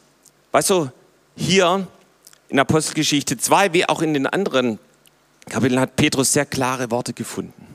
[0.52, 0.90] weißt du,
[1.36, 1.88] hier
[2.56, 4.80] in Apostelgeschichte 2 wie auch in den anderen
[5.50, 7.68] Kapiteln hat Petrus sehr klare Worte gefunden.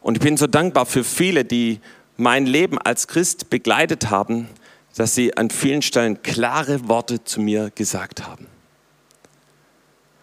[0.00, 1.78] Und ich bin so dankbar für viele, die
[2.16, 4.48] mein Leben als Christ begleitet haben,
[4.96, 8.48] dass sie an vielen Stellen klare Worte zu mir gesagt haben.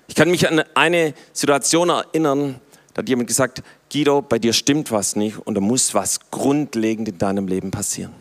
[0.09, 2.59] Ich kann mich an eine Situation erinnern,
[2.93, 7.07] da hat jemand gesagt, Guido, bei dir stimmt was nicht und da muss was grundlegend
[7.07, 8.11] in deinem Leben passieren.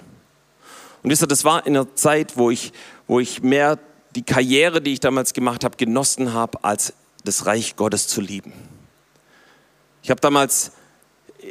[1.02, 2.72] Und wisst ihr, das war in einer Zeit, wo ich,
[3.08, 3.80] wo ich mehr
[4.16, 8.52] die Karriere, die ich damals gemacht habe, genossen habe, als das Reich Gottes zu lieben.
[10.02, 10.72] Ich habe damals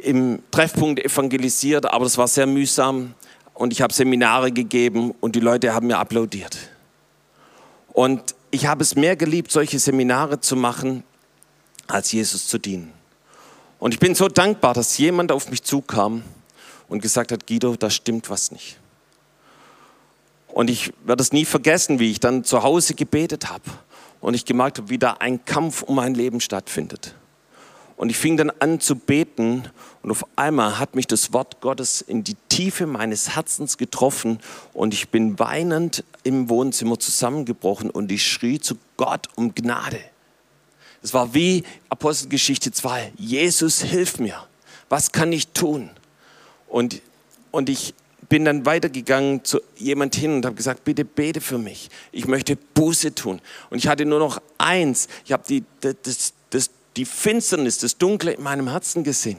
[0.02, 3.14] im Treffpunkt evangelisiert, aber das war sehr mühsam
[3.54, 6.58] und ich habe Seminare gegeben und die Leute haben mir applaudiert.
[7.92, 11.04] Und ich habe es mehr geliebt, solche Seminare zu machen,
[11.86, 12.92] als Jesus zu dienen.
[13.78, 16.22] Und ich bin so dankbar, dass jemand auf mich zukam
[16.88, 18.78] und gesagt hat, Guido, da stimmt was nicht.
[20.56, 23.64] Und ich werde es nie vergessen, wie ich dann zu Hause gebetet habe
[24.22, 27.14] und ich gemerkt habe, wie da ein Kampf um mein Leben stattfindet.
[27.98, 29.68] Und ich fing dann an zu beten
[30.02, 34.38] und auf einmal hat mich das Wort Gottes in die Tiefe meines Herzens getroffen
[34.72, 40.00] und ich bin weinend im Wohnzimmer zusammengebrochen und ich schrie zu Gott um Gnade.
[41.02, 44.42] Es war wie Apostelgeschichte 2, Jesus, hilf mir,
[44.88, 45.90] was kann ich tun?
[46.66, 47.02] Und,
[47.50, 47.92] und ich
[48.28, 51.90] bin dann weitergegangen zu jemand hin und habe gesagt, bitte bete für mich.
[52.12, 53.40] Ich möchte Buße tun.
[53.70, 55.08] Und ich hatte nur noch eins.
[55.24, 59.38] Ich habe die, das, das, die Finsternis, das Dunkle in meinem Herzen gesehen.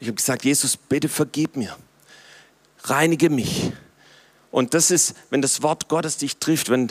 [0.00, 1.76] Ich habe gesagt, Jesus, bitte vergib mir.
[2.82, 3.72] Reinige mich.
[4.50, 6.88] Und das ist, wenn das Wort Gottes dich trifft, wenn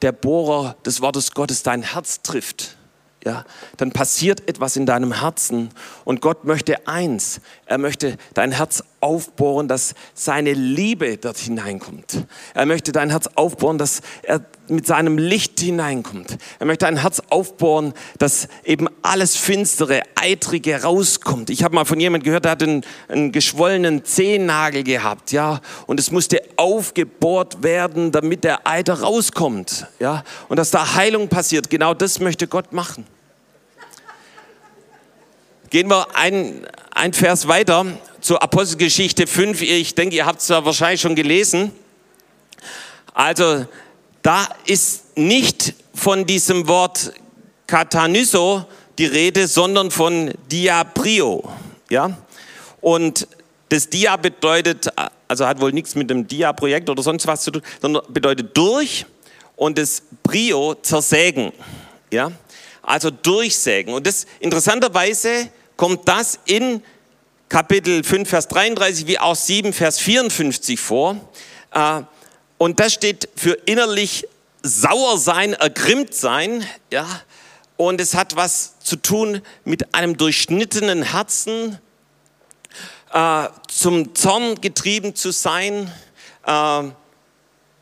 [0.00, 2.76] der Bohrer des Wortes Gottes dein Herz trifft
[3.24, 3.44] ja,
[3.76, 5.70] dann passiert etwas in deinem Herzen
[6.04, 12.24] und Gott möchte eins, er möchte dein Herz aufbohren, dass seine Liebe dort hineinkommt.
[12.54, 16.38] Er möchte dein Herz aufbohren, dass er mit seinem Licht hineinkommt.
[16.58, 21.50] Er möchte dein Herz aufbohren, dass eben alles Finstere, Eitrige rauskommt.
[21.50, 25.98] Ich habe mal von jemandem gehört, der hat einen, einen geschwollenen Zehennagel gehabt, ja, und
[25.98, 31.68] es musste aufgebohrt werden, damit der Eiter rauskommt, ja, und dass da Heilung passiert.
[31.68, 33.04] Genau das möchte Gott machen.
[35.70, 36.66] Gehen wir ein,
[37.02, 37.84] ein Vers weiter
[38.20, 39.60] zur Apostelgeschichte 5.
[39.62, 41.72] Ich denke, ihr habt es ja wahrscheinlich schon gelesen.
[43.12, 43.66] Also,
[44.22, 47.12] da ist nicht von diesem Wort
[47.66, 48.66] Katanyso
[48.98, 51.42] die Rede, sondern von Diabrio.
[51.90, 52.16] Ja?
[52.80, 53.26] Und
[53.68, 54.88] das Dia bedeutet,
[55.26, 59.06] also hat wohl nichts mit dem Dia-Projekt oder sonst was zu tun, sondern bedeutet durch
[59.56, 61.52] und das Brio zersägen.
[62.12, 62.30] Ja?
[62.80, 63.92] Also durchsägen.
[63.92, 66.82] Und das interessanterweise kommt das in
[67.48, 71.16] Kapitel 5, Vers 33 wie auch 7, Vers 54 vor.
[71.72, 72.02] Äh,
[72.58, 74.26] und das steht für innerlich
[74.62, 76.66] sauer sein, ergrimmt sein.
[76.90, 77.06] Ja?
[77.76, 81.78] Und es hat was zu tun mit einem durchschnittenen Herzen,
[83.12, 85.92] äh, zum Zorn getrieben zu sein.
[86.46, 86.84] Äh,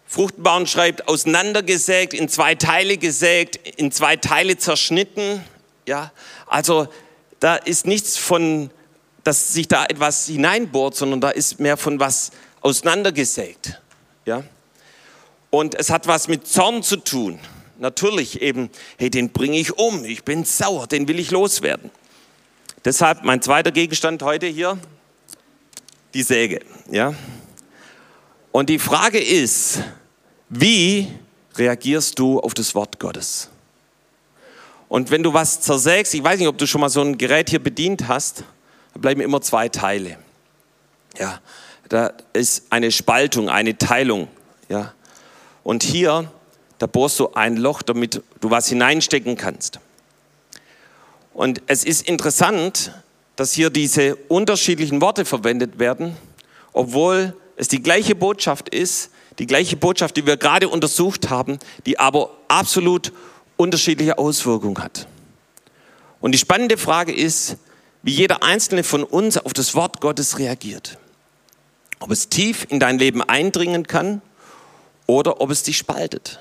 [0.07, 5.45] Fruchtbaum schreibt, auseinandergesägt, in zwei Teile gesägt, in zwei Teile zerschnitten.
[5.87, 6.11] Ja,
[6.47, 6.89] also
[7.41, 8.71] da ist nichts von,
[9.25, 13.81] dass sich da etwas hineinbohrt, sondern da ist mehr von was auseinandergesägt.
[14.27, 14.45] Ja?
[15.51, 17.41] Und es hat was mit Zorn zu tun.
[17.79, 21.91] natürlich eben, hey, den bringe ich um, ich bin sauer, den will ich loswerden.
[22.85, 24.79] Deshalb mein zweiter Gegenstand heute hier,
[26.13, 26.61] die Säge.
[26.91, 27.15] Ja?
[28.53, 29.81] Und die Frage ist,
[30.51, 31.09] wie
[31.57, 33.49] reagierst du auf das Wort Gottes?
[34.91, 37.49] Und wenn du was zersägst, ich weiß nicht, ob du schon mal so ein Gerät
[37.49, 38.43] hier bedient hast,
[38.93, 40.19] da bleiben immer zwei Teile.
[41.17, 41.41] Ja,
[41.89, 44.27] da ist eine Spaltung, eine Teilung.
[44.69, 44.93] Ja,
[45.63, 46.29] und hier,
[46.79, 49.79] da bohrst du ein Loch, damit du was hineinstecken kannst.
[51.35, 52.93] Und es ist interessant,
[53.37, 56.17] dass hier diese unterschiedlichen Worte verwendet werden,
[56.73, 62.01] obwohl es die gleiche Botschaft ist, die gleiche Botschaft, die wir gerade untersucht haben, die
[62.01, 63.13] aber absolut
[63.61, 65.07] unterschiedliche Auswirkungen hat.
[66.21, 67.59] Und die spannende Frage ist,
[68.03, 70.99] wie jeder einzelne von uns auf das Wort Gottes reagiert.
[71.99, 74.23] Ob es tief in dein Leben eindringen kann
[75.07, 76.41] oder ob es dich spaltet.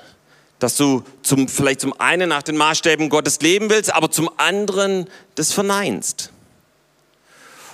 [0.58, 5.06] Dass du zum, vielleicht zum einen nach den Maßstäben Gottes leben willst, aber zum anderen
[5.34, 6.32] das verneinst.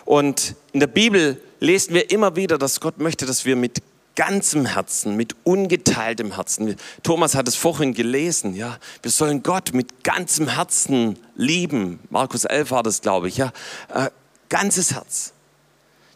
[0.04, 3.80] Und in der Bibel lesen wir immer wieder, dass Gott möchte, dass wir mit
[4.16, 6.76] ganzem Herzen, mit ungeteiltem Herzen.
[7.02, 8.78] Thomas hat es vorhin gelesen, ja.
[9.02, 12.00] Wir sollen Gott mit ganzem Herzen lieben.
[12.10, 13.52] Markus 11 war das, glaube ich, ja.
[13.94, 14.10] Äh,
[14.48, 15.32] ganzes Herz.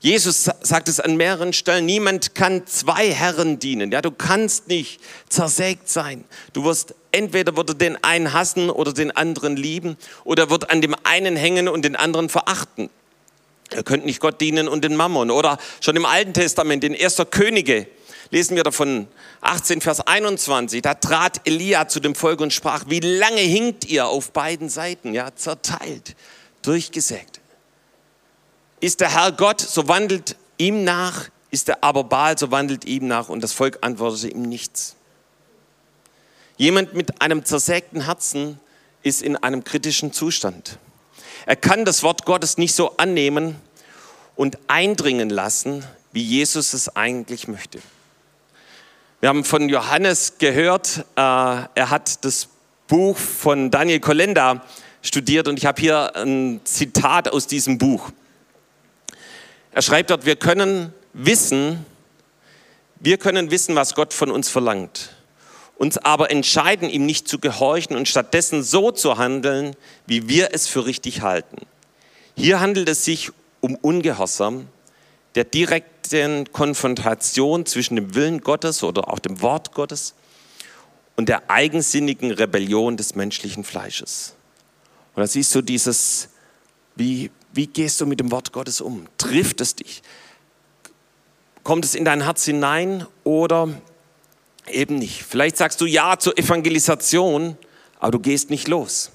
[0.02, 3.92] Jesus sagt es an mehreren Stellen, niemand kann zwei Herren dienen.
[3.92, 6.24] Ja, du kannst nicht zersägt sein.
[6.54, 10.80] Du wirst entweder wird er den einen hassen oder den anderen lieben oder wird an
[10.80, 12.88] dem einen hängen und den anderen verachten.
[13.74, 15.30] Ihr könnt nicht Gott dienen und den Mammon.
[15.30, 17.22] Oder schon im Alten Testament, in 1.
[17.30, 17.86] Könige,
[18.30, 19.06] lesen wir davon
[19.40, 20.82] 18, Vers 21.
[20.82, 25.14] Da trat Elia zu dem Volk und sprach, wie lange hinkt ihr auf beiden Seiten?
[25.14, 26.16] Ja, zerteilt,
[26.62, 27.40] durchgesägt.
[28.80, 33.06] Ist der Herr Gott, so wandelt ihm nach, ist er aber Baal, so wandelt ihm
[33.06, 33.28] nach.
[33.28, 34.96] Und das Volk antwortete ihm nichts.
[36.56, 38.60] Jemand mit einem zersägten Herzen
[39.02, 40.78] ist in einem kritischen Zustand.
[41.46, 43.56] Er kann das Wort Gottes nicht so annehmen
[44.36, 47.78] und eindringen lassen, wie Jesus es eigentlich möchte.
[49.20, 52.48] Wir haben von Johannes gehört, äh, er hat das
[52.88, 54.64] Buch von Daniel Kolenda
[55.02, 58.10] studiert und ich habe hier ein Zitat aus diesem Buch.
[59.72, 61.84] Er schreibt dort, wir können wissen,
[62.96, 65.14] wir können wissen, was Gott von uns verlangt,
[65.80, 69.74] uns aber entscheiden, ihm nicht zu gehorchen und stattdessen so zu handeln,
[70.06, 71.56] wie wir es für richtig halten.
[72.36, 73.30] Hier handelt es sich
[73.62, 74.68] um Ungehorsam,
[75.36, 80.12] der direkten Konfrontation zwischen dem Willen Gottes oder auch dem Wort Gottes
[81.16, 84.34] und der eigensinnigen Rebellion des menschlichen Fleisches.
[85.14, 86.28] Und da siehst du dieses,
[86.94, 89.06] wie, wie gehst du mit dem Wort Gottes um?
[89.16, 90.02] Trifft es dich?
[91.62, 93.70] Kommt es in dein Herz hinein oder
[94.72, 95.22] eben nicht?
[95.22, 97.56] Vielleicht sagst du ja zur Evangelisation,
[97.98, 99.10] aber du gehst nicht los.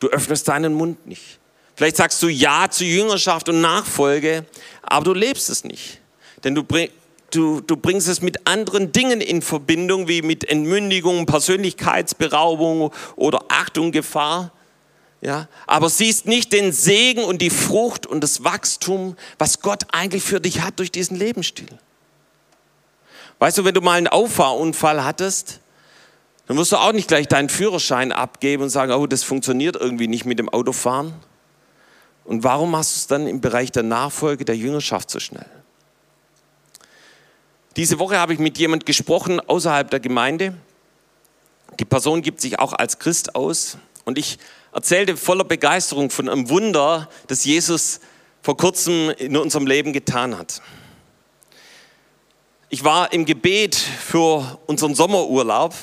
[0.00, 1.38] Du öffnest deinen Mund nicht.
[1.74, 4.44] Vielleicht sagst du ja zur Jüngerschaft und Nachfolge,
[4.82, 6.00] aber du lebst es nicht.
[6.44, 6.64] Denn du,
[7.30, 13.92] du, du bringst es mit anderen Dingen in Verbindung, wie mit Entmündigung, Persönlichkeitsberaubung oder Achtung,
[13.92, 14.52] Gefahr
[15.22, 20.24] ja, aber siehst nicht den Segen und die Frucht und das Wachstum, was Gott eigentlich
[20.24, 21.68] für dich hat durch diesen Lebensstil.
[23.42, 25.58] Weißt du, wenn du mal einen Auffahrunfall hattest,
[26.46, 30.06] dann wirst du auch nicht gleich deinen Führerschein abgeben und sagen, oh, das funktioniert irgendwie
[30.06, 31.12] nicht mit dem Autofahren.
[32.22, 35.48] Und warum machst du es dann im Bereich der Nachfolge, der Jüngerschaft so schnell?
[37.74, 40.54] Diese Woche habe ich mit jemand gesprochen außerhalb der Gemeinde.
[41.80, 43.76] Die Person gibt sich auch als Christ aus.
[44.04, 44.38] Und ich
[44.70, 47.98] erzählte voller Begeisterung von einem Wunder, das Jesus
[48.40, 50.62] vor kurzem in unserem Leben getan hat.
[52.74, 55.74] Ich war im Gebet für unseren Sommerurlaub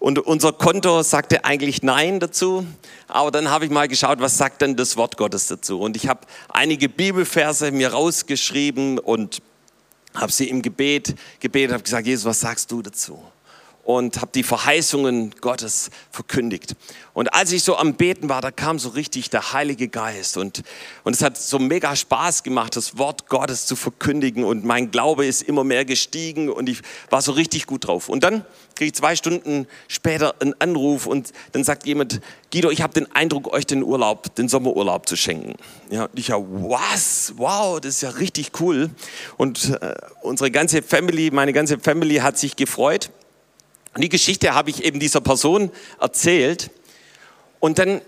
[0.00, 2.66] und unser Konto sagte eigentlich Nein dazu.
[3.06, 5.78] Aber dann habe ich mal geschaut, was sagt denn das Wort Gottes dazu?
[5.78, 9.40] Und ich habe einige Bibelverse mir rausgeschrieben und
[10.12, 13.22] habe sie im Gebet gebetet, habe gesagt, Jesus, was sagst du dazu?
[13.84, 16.74] Und habe die Verheißungen Gottes verkündigt.
[17.12, 20.62] Und als ich so am Beten war, da kam so richtig der Heilige Geist und,
[21.02, 25.26] und es hat so mega Spaß gemacht, das Wort Gottes zu verkündigen und mein Glaube
[25.26, 28.08] ist immer mehr gestiegen und ich war so richtig gut drauf.
[28.08, 28.44] Und dann
[28.76, 32.20] kriege ich zwei Stunden später einen Anruf und dann sagt jemand,
[32.52, 35.54] Guido, ich habe den Eindruck, euch den Urlaub, den Sommerurlaub zu schenken.
[35.90, 37.34] Ja, und ich ja, was?
[37.36, 38.90] Wow, das ist ja richtig cool.
[39.36, 43.10] Und äh, unsere ganze Family, meine ganze Family hat sich gefreut.
[43.94, 46.70] Und die Geschichte habe ich eben dieser Person erzählt.
[47.58, 48.00] Und dann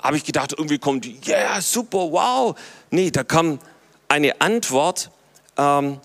[0.00, 2.58] habe ich gedacht, irgendwie kommt, ja, yeah, super, wow.
[2.90, 3.58] Nee, da kam
[4.08, 5.10] eine Antwort,
[5.56, 6.00] ähm,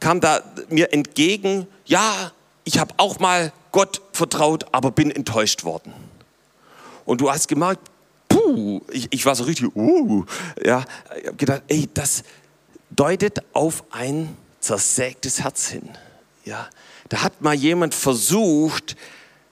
[0.00, 2.32] kam da mir entgegen, ja,
[2.64, 5.92] ich habe auch mal Gott vertraut, aber bin enttäuscht worden.
[7.04, 7.80] Und du hast gemerkt,
[8.28, 10.24] puh, ich, ich war so richtig, uh,
[10.62, 10.84] ja,
[11.20, 12.24] ich habe gedacht, ey, das
[12.90, 15.88] deutet auf ein zersägtes Herz hin.
[16.44, 16.68] Ja,
[17.08, 18.96] da hat mal jemand versucht,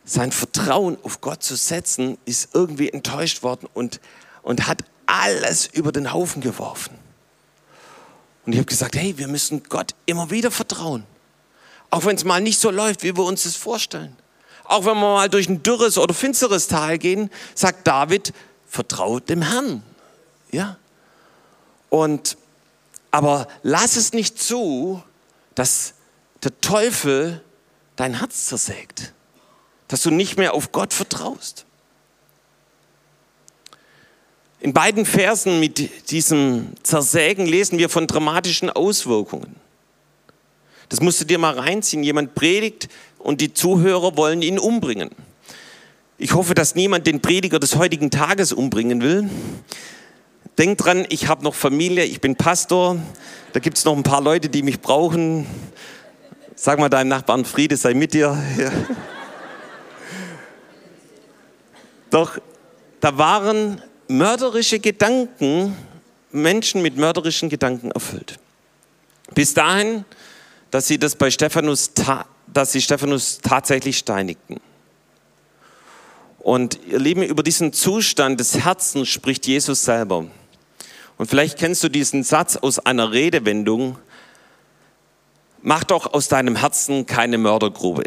[0.05, 4.01] sein Vertrauen auf Gott zu setzen, ist irgendwie enttäuscht worden und,
[4.43, 6.99] und hat alles über den Haufen geworfen.
[8.45, 11.05] Und ich habe gesagt, hey, wir müssen Gott immer wieder vertrauen.
[11.91, 14.17] Auch wenn es mal nicht so läuft, wie wir uns das vorstellen.
[14.65, 18.33] Auch wenn wir mal durch ein dürres oder finsteres Tal gehen, sagt David,
[18.67, 19.83] vertraut dem Herrn.
[20.51, 20.79] Ja.
[21.91, 22.39] Und,
[23.11, 25.03] aber lass es nicht zu,
[25.55, 25.93] dass
[26.43, 27.43] der Teufel
[27.97, 29.13] dein Herz zersägt.
[29.89, 31.67] Dass du nicht mehr auf Gott vertraust.
[34.61, 39.57] In beiden Versen mit diesem Zersägen lesen wir von dramatischen Auswirkungen.
[40.89, 42.05] Das musst du dir mal reinziehen.
[42.05, 45.11] Jemand predigt und die Zuhörer wollen ihn umbringen.
[46.17, 49.29] Ich hoffe, dass niemand den Prediger des heutigen Tages umbringen will.
[50.59, 52.99] Denk dran, ich habe noch Familie, ich bin Pastor.
[53.53, 55.47] Da gibt es noch ein paar Leute, die mich brauchen.
[56.65, 58.41] Sag mal deinem Nachbarn, Friede sei mit dir.
[58.57, 58.71] Ja.
[62.09, 62.39] Doch
[63.01, 65.77] da waren mörderische Gedanken,
[66.31, 68.39] Menschen mit mörderischen Gedanken erfüllt.
[69.35, 70.05] Bis dahin,
[70.71, 71.91] dass sie das bei Stephanus,
[72.47, 74.61] dass sie Stephanus tatsächlich steinigten.
[76.39, 80.27] Und ihr Lieben, über diesen Zustand des Herzens spricht Jesus selber.
[81.19, 83.99] Und vielleicht kennst du diesen Satz aus einer Redewendung,
[85.63, 88.05] mach doch aus deinem Herzen keine Mördergrube.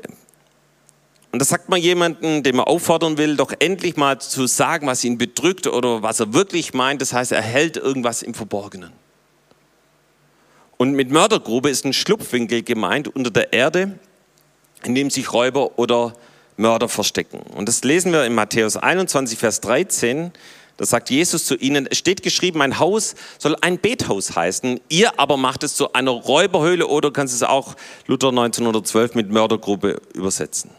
[1.32, 5.04] Und das sagt man jemanden, den man auffordern will, doch endlich mal zu sagen, was
[5.04, 7.02] ihn bedrückt oder was er wirklich meint.
[7.02, 8.92] Das heißt, er hält irgendwas im Verborgenen.
[10.78, 14.00] Und mit Mördergrube ist ein Schlupfwinkel gemeint unter der Erde,
[14.84, 16.14] in dem sich Räuber oder
[16.58, 17.40] Mörder verstecken.
[17.40, 20.32] Und das lesen wir in Matthäus 21, Vers 13.
[20.78, 25.20] Da sagt Jesus zu ihnen, es steht geschrieben, mein Haus soll ein Bethaus heißen, ihr
[25.20, 27.76] aber macht es zu einer Räuberhöhle oder kannst es auch
[28.08, 30.72] Luther 1912 mit Mördergrube übersetzen.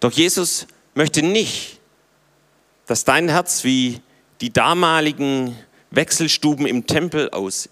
[0.00, 1.80] Doch Jesus möchte nicht,
[2.86, 4.00] dass dein Herz wie
[4.40, 5.56] die damaligen
[5.90, 7.70] Wechselstuben im Tempel aussieht,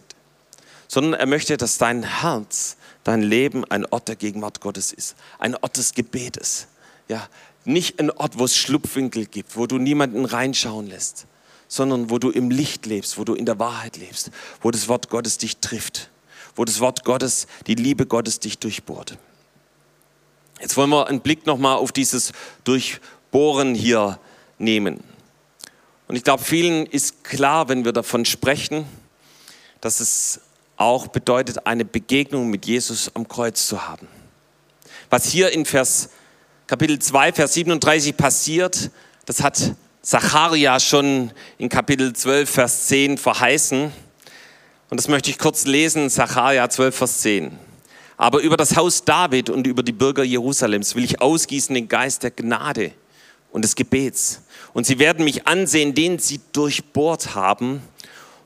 [0.86, 5.56] sondern er möchte, dass dein Herz, dein Leben ein Ort der Gegenwart Gottes ist, ein
[5.56, 6.68] Ort des Gebetes.
[7.08, 7.28] Ja,
[7.64, 11.26] nicht ein Ort, wo es Schlupfwinkel gibt, wo du niemanden reinschauen lässt,
[11.68, 15.08] sondern wo du im Licht lebst, wo du in der Wahrheit lebst, wo das Wort
[15.08, 16.10] Gottes dich trifft,
[16.56, 19.16] wo das Wort Gottes, die Liebe Gottes dich durchbohrt.
[20.60, 22.32] Jetzt wollen wir einen Blick nochmal auf dieses
[22.64, 24.18] Durchbohren hier
[24.58, 25.02] nehmen.
[26.06, 28.86] Und ich glaube, vielen ist klar, wenn wir davon sprechen,
[29.80, 30.40] dass es
[30.76, 34.08] auch bedeutet, eine Begegnung mit Jesus am Kreuz zu haben.
[35.10, 36.10] Was hier in Vers,
[36.66, 38.90] Kapitel 2, Vers 37 passiert,
[39.26, 43.92] das hat Zacharia schon in Kapitel 12, Vers 10 verheißen.
[44.88, 47.58] Und das möchte ich kurz lesen, Zacharia 12, Vers 10.
[48.16, 52.22] Aber über das Haus David und über die Bürger Jerusalems will ich ausgießen den Geist
[52.22, 52.92] der Gnade
[53.52, 54.40] und des Gebets.
[54.72, 57.82] Und sie werden mich ansehen, den sie durchbohrt haben.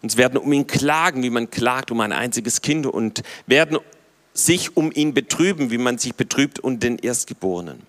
[0.03, 2.85] Und sie werden um ihn klagen, wie man klagt um ein einziges Kind.
[2.85, 3.79] Und werden
[4.35, 7.87] sich um ihn betrüben, wie man sich betrübt um den Erstgeborenen.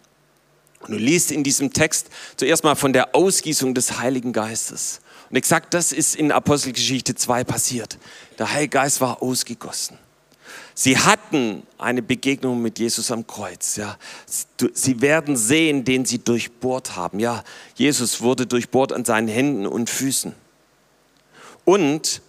[0.79, 5.01] Und du liest in diesem Text zuerst mal von der Ausgießung des Heiligen Geistes.
[5.29, 7.97] Und exakt das ist in Apostelgeschichte 2 passiert.
[8.37, 9.97] Der Heilige Geist war ausgegossen.
[10.73, 13.75] Sie hatten eine Begegnung mit Jesus am Kreuz.
[13.75, 13.97] Ja.
[14.73, 17.19] Sie werden sehen, den sie durchbohrt haben.
[17.19, 17.43] Ja,
[17.75, 20.33] Jesus wurde durchbohrt an seinen Händen und Füßen.
[21.65, 22.21] Und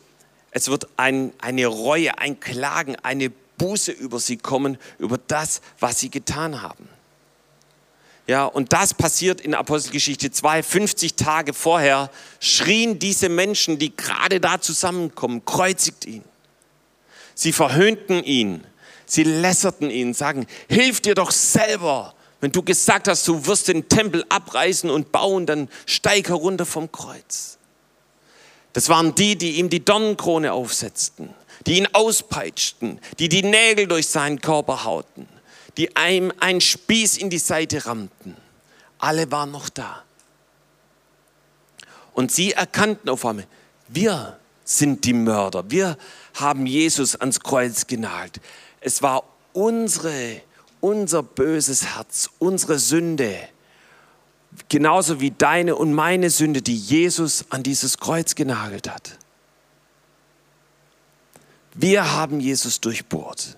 [0.50, 6.00] es wird ein, eine Reue, ein Klagen, eine Buße über sie kommen, über das, was
[6.00, 6.88] sie getan haben.
[8.30, 10.62] Ja, und das passiert in Apostelgeschichte 2.
[10.62, 16.22] 50 Tage vorher schrien diese Menschen, die gerade da zusammenkommen, kreuzigt ihn.
[17.34, 18.64] Sie verhöhnten ihn,
[19.04, 22.14] sie lässerten ihn, sagen, hilf dir doch selber.
[22.40, 26.92] Wenn du gesagt hast, du wirst den Tempel abreißen und bauen, dann steig herunter vom
[26.92, 27.58] Kreuz.
[28.74, 31.30] Das waren die, die ihm die Dornenkrone aufsetzten,
[31.66, 35.26] die ihn auspeitschten, die die Nägel durch seinen Körper hauten,
[35.80, 38.36] die ihm einen Spieß in die Seite rammten.
[38.98, 40.02] Alle waren noch da.
[42.12, 43.46] Und sie erkannten auf einmal,
[43.88, 45.70] wir sind die Mörder.
[45.70, 45.96] Wir
[46.34, 48.42] haben Jesus ans Kreuz genagelt.
[48.82, 49.24] Es war
[49.54, 50.42] unsere,
[50.80, 53.34] unser böses Herz, unsere Sünde,
[54.68, 59.16] genauso wie deine und meine Sünde, die Jesus an dieses Kreuz genagelt hat.
[61.72, 63.56] Wir haben Jesus durchbohrt.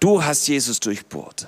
[0.00, 1.46] Du hast Jesus durchbohrt.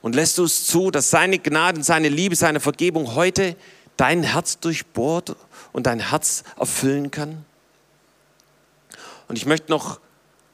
[0.00, 3.56] Und lässt du es zu, dass seine Gnade, seine Liebe, seine Vergebung heute
[3.96, 5.34] dein Herz durchbohrt
[5.72, 7.44] und dein Herz erfüllen kann?
[9.26, 9.98] Und ich möchte noch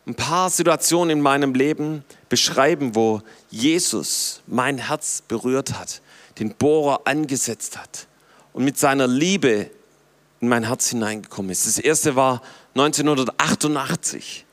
[0.07, 6.01] ein paar Situationen in meinem Leben beschreiben, wo Jesus mein Herz berührt hat,
[6.39, 8.07] den Bohrer angesetzt hat
[8.53, 9.71] und mit seiner Liebe
[10.41, 11.67] in mein Herz hineingekommen ist.
[11.67, 12.43] Das erste war
[12.75, 14.45] 1988,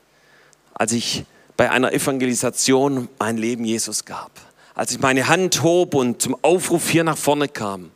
[0.74, 1.24] als ich
[1.56, 4.30] bei einer Evangelisation mein Leben Jesus gab.
[4.74, 7.90] Als ich meine Hand hob und zum Aufruf hier nach vorne kam.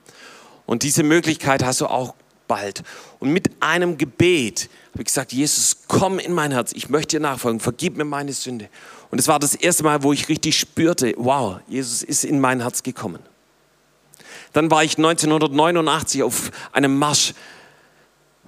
[0.67, 2.15] Und diese Möglichkeit hast du auch
[2.49, 2.83] bald.
[3.19, 7.21] Und mit einem Gebet habe ich gesagt, Jesus, komm in mein Herz, ich möchte dir
[7.21, 8.69] nachfolgen, vergib mir meine Sünde.
[9.11, 12.61] Und es war das erste Mal, wo ich richtig spürte, wow, Jesus ist in mein
[12.61, 13.21] Herz gekommen.
[14.53, 17.35] Dann war ich 1989 auf einem Marsch,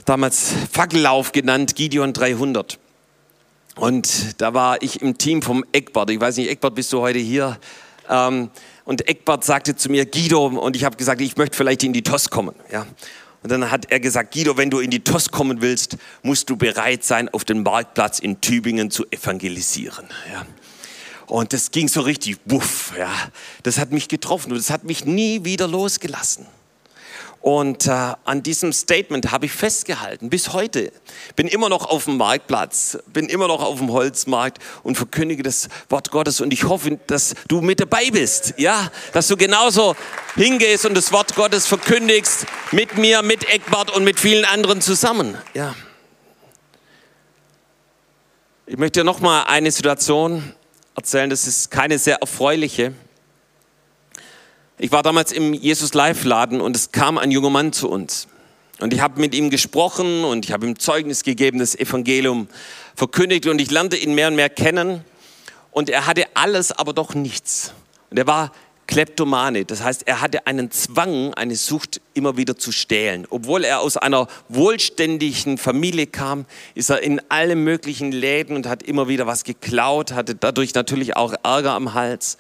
[0.05, 2.79] damals Fackellauf genannt, Gideon 300.
[3.79, 6.11] Und da war ich im Team vom Eckbart.
[6.11, 7.59] Ich weiß nicht, Eckbart, bist du heute hier?
[8.09, 8.51] Ähm,
[8.85, 12.03] und Eckbart sagte zu mir, Guido, und ich habe gesagt, ich möchte vielleicht in die
[12.03, 12.55] TOS kommen.
[12.73, 12.87] Ja.
[13.43, 16.57] Und dann hat er gesagt, Guido, wenn du in die TOS kommen willst, musst du
[16.57, 20.07] bereit sein, auf den Marktplatz in Tübingen zu evangelisieren.
[20.33, 20.45] Ja.
[21.27, 23.13] Und das ging so richtig, wuff, ja.
[23.63, 26.47] Das hat mich getroffen und das hat mich nie wieder losgelassen.
[27.41, 27.91] Und äh,
[28.25, 30.93] an diesem Statement habe ich festgehalten bis heute.
[31.37, 35.69] Bin immer noch auf dem Marktplatz, bin immer noch auf dem Holzmarkt und verkündige das
[35.89, 36.41] Wort Gottes.
[36.41, 39.95] Und ich hoffe, dass du mit dabei bist, ja, dass du genauso
[40.35, 45.39] hingehst und das Wort Gottes verkündigst mit mir, mit Eckbart und mit vielen anderen zusammen,
[45.55, 45.75] ja.
[48.67, 50.53] Ich möchte dir noch mal eine Situation
[50.95, 51.31] erzählen.
[51.31, 52.93] Das ist keine sehr erfreuliche.
[54.81, 58.29] Ich war damals im Jesus Live Laden und es kam ein junger Mann zu uns.
[58.79, 62.47] Und ich habe mit ihm gesprochen und ich habe ihm Zeugnis gegeben, das Evangelium
[62.95, 65.05] verkündigt und ich lernte ihn mehr und mehr kennen.
[65.73, 67.73] Und er hatte alles, aber doch nichts.
[68.11, 68.53] Und er war
[68.87, 73.27] Kleptomane, das heißt, er hatte einen Zwang, eine Sucht immer wieder zu stehlen.
[73.31, 78.85] Obwohl er aus einer wohlständigen Familie kam, ist er in alle möglichen Läden und hat
[78.85, 82.39] immer wieder was geklaut, hatte dadurch natürlich auch Ärger am Hals.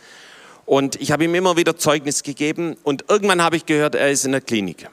[0.69, 4.27] Und ich habe ihm immer wieder Zeugnis gegeben und irgendwann habe ich gehört, er ist
[4.27, 4.87] in der Klinik.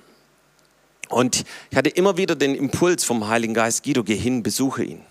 [1.09, 5.01] Und ich hatte immer wieder den Impuls vom Heiligen Geist, Guido, geh hin, besuche ihn.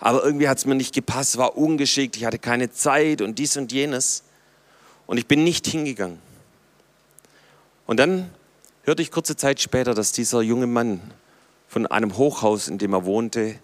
[0.00, 3.58] Aber irgendwie hat es mir nicht gepasst, war ungeschickt, ich hatte keine Zeit und dies
[3.58, 4.22] und jenes.
[5.06, 6.20] Und ich bin nicht hingegangen.
[7.86, 8.30] Und dann
[8.84, 11.02] hörte ich kurze Zeit später, dass dieser junge Mann
[11.68, 13.56] von einem Hochhaus, in dem er wohnte,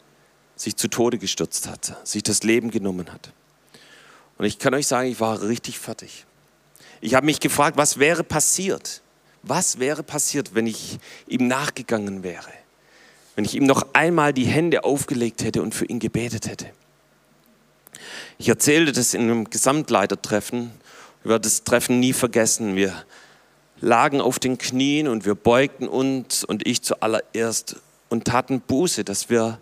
[0.56, 3.32] sich zu Tode gestürzt hat, sich das Leben genommen hat.
[4.38, 6.24] Und ich kann euch sagen, ich war richtig fertig.
[7.00, 9.02] Ich habe mich gefragt, was wäre passiert?
[9.42, 12.50] Was wäre passiert, wenn ich ihm nachgegangen wäre?
[13.34, 16.70] Wenn ich ihm noch einmal die Hände aufgelegt hätte und für ihn gebetet hätte?
[18.38, 20.70] Ich erzählte das in einem Gesamtleitertreffen.
[21.22, 22.76] Ich werde das Treffen nie vergessen.
[22.76, 22.92] Wir
[23.80, 27.76] lagen auf den Knien und wir beugten uns und ich zuallererst
[28.08, 29.60] und taten Buße, dass wir,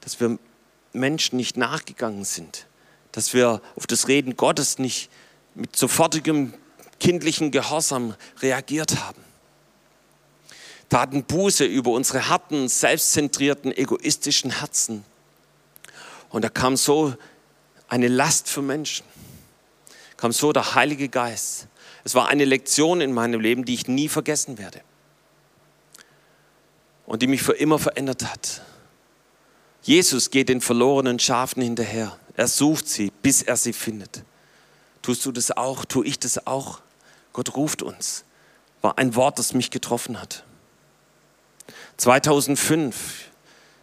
[0.00, 0.38] dass wir
[0.92, 2.66] Menschen nicht nachgegangen sind
[3.12, 5.10] dass wir auf das Reden Gottes nicht
[5.54, 6.54] mit sofortigem
[6.98, 9.22] kindlichen Gehorsam reagiert haben.
[10.88, 15.04] Taten Buße über unsere harten, selbstzentrierten, egoistischen Herzen.
[16.30, 17.14] Und da kam so
[17.88, 19.04] eine Last für Menschen,
[20.16, 21.66] kam so der Heilige Geist.
[22.04, 24.80] Es war eine Lektion in meinem Leben, die ich nie vergessen werde
[27.06, 28.62] und die mich für immer verändert hat.
[29.82, 32.18] Jesus geht den verlorenen Schafen hinterher.
[32.36, 34.24] Er sucht sie, bis er sie findet.
[35.02, 35.84] Tust du das auch?
[35.84, 36.80] Tue ich das auch?
[37.32, 38.24] Gott ruft uns.
[38.80, 40.44] War ein Wort, das mich getroffen hat.
[41.96, 43.30] 2005,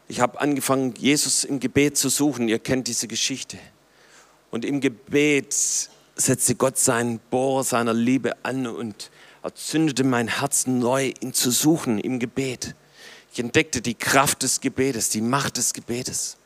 [0.08, 2.50] ich habe angefangen, Jesus im Gebet zu suchen.
[2.50, 3.58] Ihr kennt diese Geschichte.
[4.52, 5.56] Und im Gebet
[6.16, 9.12] setzte Gott seinen Bohr seiner Liebe an und
[9.43, 12.76] erzündete mein Herz neu, ihn zu suchen im Gebet.
[13.32, 16.38] Ich entdeckte die Kraft des Gebetes, die Macht des Gebetes.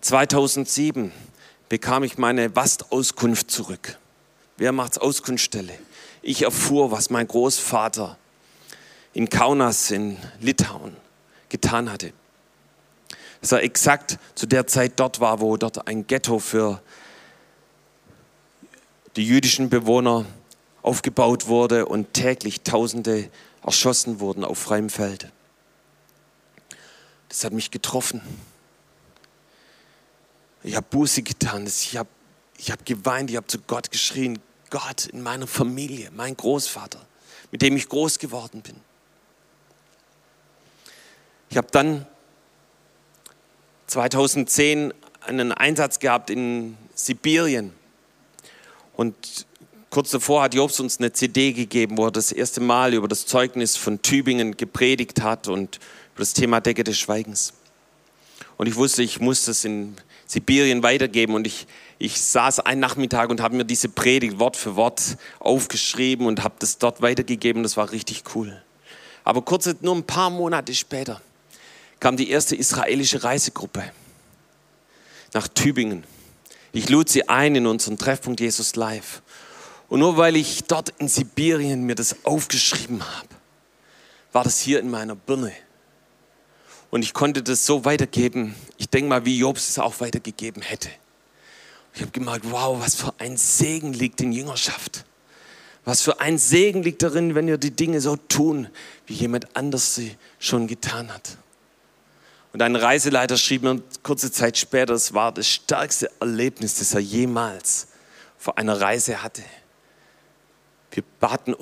[0.00, 1.12] 2007
[1.68, 3.98] bekam ich meine Wastauskunft zurück.
[4.56, 5.78] Wer macht's Auskunftsstelle?
[6.22, 8.16] Ich erfuhr, was mein Großvater
[9.12, 10.96] in Kaunas in Litauen
[11.48, 12.12] getan hatte.
[13.40, 16.82] Dass er exakt zu der Zeit dort war, wo dort ein Ghetto für
[19.16, 20.26] die jüdischen Bewohner
[20.82, 23.30] aufgebaut wurde und täglich Tausende
[23.64, 25.32] erschossen wurden auf freiem Feld.
[27.28, 28.20] Das hat mich getroffen.
[30.66, 32.08] Ich habe Buße getan, ich habe
[32.58, 34.40] ich hab geweint, ich habe zu Gott geschrien,
[34.70, 37.06] Gott in meiner Familie, mein Großvater,
[37.52, 38.74] mit dem ich groß geworden bin.
[41.50, 42.04] Ich habe dann
[43.86, 47.72] 2010 einen Einsatz gehabt in Sibirien.
[48.96, 49.46] Und
[49.90, 53.24] kurz davor hat Jobs uns eine CD gegeben, wo er das erste Mal über das
[53.26, 55.76] Zeugnis von Tübingen gepredigt hat und
[56.14, 57.52] über das Thema Decke des Schweigens.
[58.56, 59.96] Und ich wusste, ich muss das in
[60.26, 61.34] Sibirien weitergeben.
[61.34, 61.66] Und ich,
[61.98, 66.56] ich saß einen Nachmittag und habe mir diese Predigt Wort für Wort aufgeschrieben und habe
[66.58, 67.62] das dort weitergegeben.
[67.62, 68.62] Das war richtig cool.
[69.24, 71.20] Aber kurz, nur ein paar Monate später
[71.98, 73.90] kam die erste israelische Reisegruppe
[75.32, 76.04] nach Tübingen.
[76.72, 79.22] Ich lud sie ein in unseren Treffpunkt Jesus Live.
[79.88, 83.28] Und nur weil ich dort in Sibirien mir das aufgeschrieben habe,
[84.32, 85.52] war das hier in meiner Birne.
[86.96, 88.54] Und ich konnte das so weitergeben.
[88.78, 90.88] Ich denke mal, wie Jobs es auch weitergegeben hätte.
[91.92, 95.04] Ich habe gemerkt, wow, was für ein Segen liegt in Jüngerschaft.
[95.84, 98.68] Was für ein Segen liegt darin, wenn wir die Dinge so tun,
[99.06, 101.36] wie jemand anders sie schon getan hat.
[102.54, 107.00] Und ein Reiseleiter schrieb mir kurze Zeit später, es war das stärkste Erlebnis, das er
[107.00, 107.88] jemals
[108.38, 109.42] vor einer Reise hatte.
[110.92, 111.54] Wir baten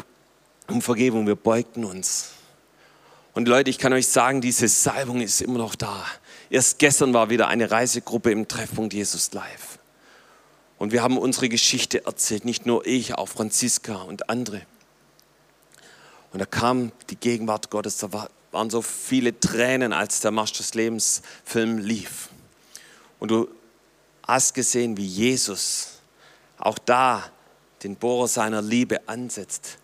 [0.69, 2.35] um Vergebung, wir beugten uns.
[3.35, 6.07] Und Leute, ich kann euch sagen, diese Salbung ist immer noch da.
[6.51, 9.81] Erst gestern war wieder eine Reisegruppe im Treffpunkt Jesus Live.
[10.79, 14.63] Und wir haben unsere Geschichte erzählt, nicht nur ich, auch Franziska und andere.
[16.33, 20.75] Und da kam die Gegenwart Gottes, da waren so viele Tränen, als der Marsch des
[20.75, 22.29] Lebens Film lief.
[23.19, 23.49] Und du
[24.27, 25.99] hast gesehen, wie Jesus
[26.59, 27.25] auch da
[27.83, 29.79] den Bohrer seiner Liebe ansetzt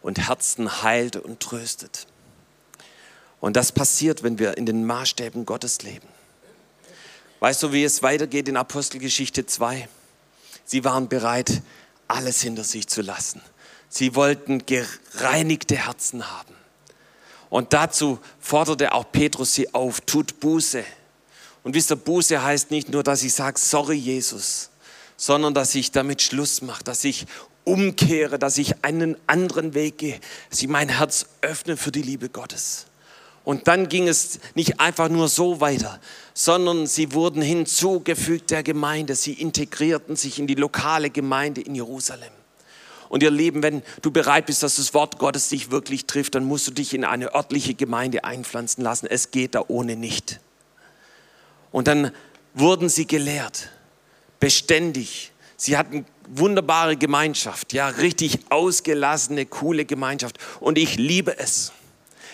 [0.00, 2.06] und Herzen heilt und tröstet.
[3.44, 6.08] Und das passiert, wenn wir in den Maßstäben Gottes leben.
[7.40, 9.86] Weißt du, wie es weitergeht in Apostelgeschichte 2?
[10.64, 11.60] Sie waren bereit,
[12.08, 13.42] alles hinter sich zu lassen.
[13.90, 16.54] Sie wollten gereinigte Herzen haben.
[17.50, 20.82] Und dazu forderte auch Petrus sie auf, tut Buße.
[21.64, 24.70] Und wisst ihr, Buße heißt nicht nur, dass ich sage, sorry Jesus,
[25.18, 27.26] sondern dass ich damit Schluss mache, dass ich
[27.64, 30.18] umkehre, dass ich einen anderen Weg gehe,
[30.48, 32.86] dass ich mein Herz öffne für die Liebe Gottes.
[33.44, 36.00] Und dann ging es nicht einfach nur so weiter,
[36.32, 39.14] sondern sie wurden hinzugefügt der Gemeinde.
[39.14, 42.32] Sie integrierten sich in die lokale Gemeinde in Jerusalem.
[43.10, 46.44] Und ihr Lieben, wenn du bereit bist, dass das Wort Gottes dich wirklich trifft, dann
[46.44, 49.06] musst du dich in eine örtliche Gemeinde einpflanzen lassen.
[49.06, 50.40] Es geht da ohne nicht.
[51.70, 52.12] Und dann
[52.54, 53.68] wurden sie gelehrt,
[54.40, 55.32] beständig.
[55.56, 60.38] Sie hatten wunderbare Gemeinschaft, ja, richtig ausgelassene, coole Gemeinschaft.
[60.60, 61.72] Und ich liebe es.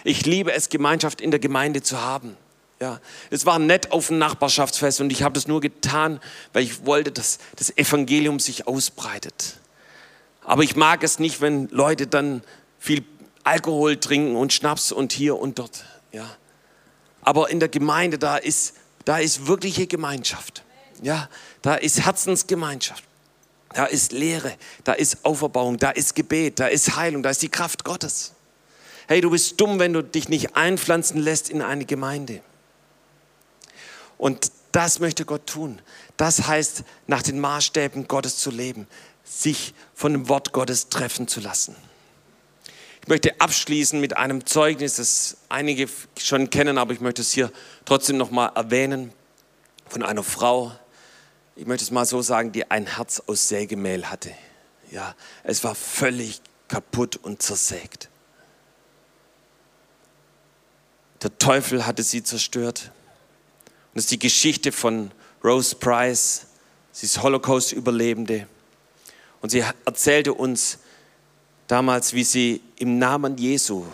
[0.04, 2.36] Ich liebe es, Gemeinschaft in der Gemeinde zu haben.
[2.80, 2.98] Ja,
[3.28, 6.18] es war nett auf dem Nachbarschaftsfest und ich habe das nur getan,
[6.54, 9.56] weil ich wollte, dass das Evangelium sich ausbreitet.
[10.42, 12.42] Aber ich mag es nicht, wenn Leute dann
[12.78, 13.04] viel
[13.44, 15.84] Alkohol trinken und Schnaps und hier und dort.
[16.12, 16.28] Ja.
[17.22, 18.74] Aber in der Gemeinde, da ist,
[19.04, 20.64] da ist wirkliche Gemeinschaft.
[21.02, 21.28] Ja,
[21.60, 23.04] da ist Herzensgemeinschaft.
[23.72, 27.48] Da ist Lehre, da ist Auferbauung, da ist Gebet, da ist Heilung, da ist die
[27.48, 28.32] Kraft Gottes.
[29.10, 32.42] Hey, du bist dumm, wenn du dich nicht einpflanzen lässt in eine Gemeinde.
[34.18, 35.82] Und das möchte Gott tun.
[36.16, 38.86] Das heißt, nach den Maßstäben Gottes zu leben,
[39.24, 41.74] sich von dem Wort Gottes treffen zu lassen.
[43.02, 47.50] Ich möchte abschließen mit einem Zeugnis, das einige schon kennen, aber ich möchte es hier
[47.86, 49.12] trotzdem noch mal erwähnen
[49.88, 50.70] von einer Frau.
[51.56, 54.30] Ich möchte es mal so sagen, die ein Herz aus Sägemehl hatte.
[54.92, 58.09] Ja, es war völlig kaputt und zersägt.
[61.22, 62.90] Der Teufel hatte sie zerstört.
[63.66, 65.10] Und das ist die Geschichte von
[65.44, 66.46] Rose Price.
[66.92, 68.46] Sie ist Holocaust-Überlebende.
[69.40, 70.78] Und sie erzählte uns
[71.66, 73.84] damals, wie sie im Namen Jesu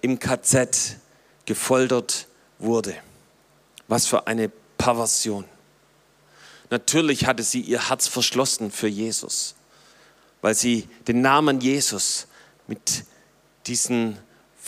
[0.00, 0.96] im KZ
[1.44, 2.26] gefoltert
[2.58, 2.94] wurde.
[3.88, 5.44] Was für eine Perversion.
[6.70, 9.54] Natürlich hatte sie ihr Herz verschlossen für Jesus,
[10.42, 12.26] weil sie den Namen Jesus
[12.66, 13.04] mit
[13.66, 14.18] diesen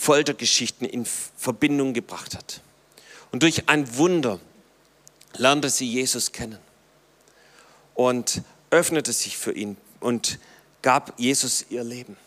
[0.01, 2.61] Foltergeschichten in Verbindung gebracht hat.
[3.31, 4.39] Und durch ein Wunder
[5.33, 6.57] lernte sie Jesus kennen
[7.93, 8.41] und
[8.71, 10.39] öffnete sich für ihn und
[10.81, 12.17] gab Jesus ihr Leben.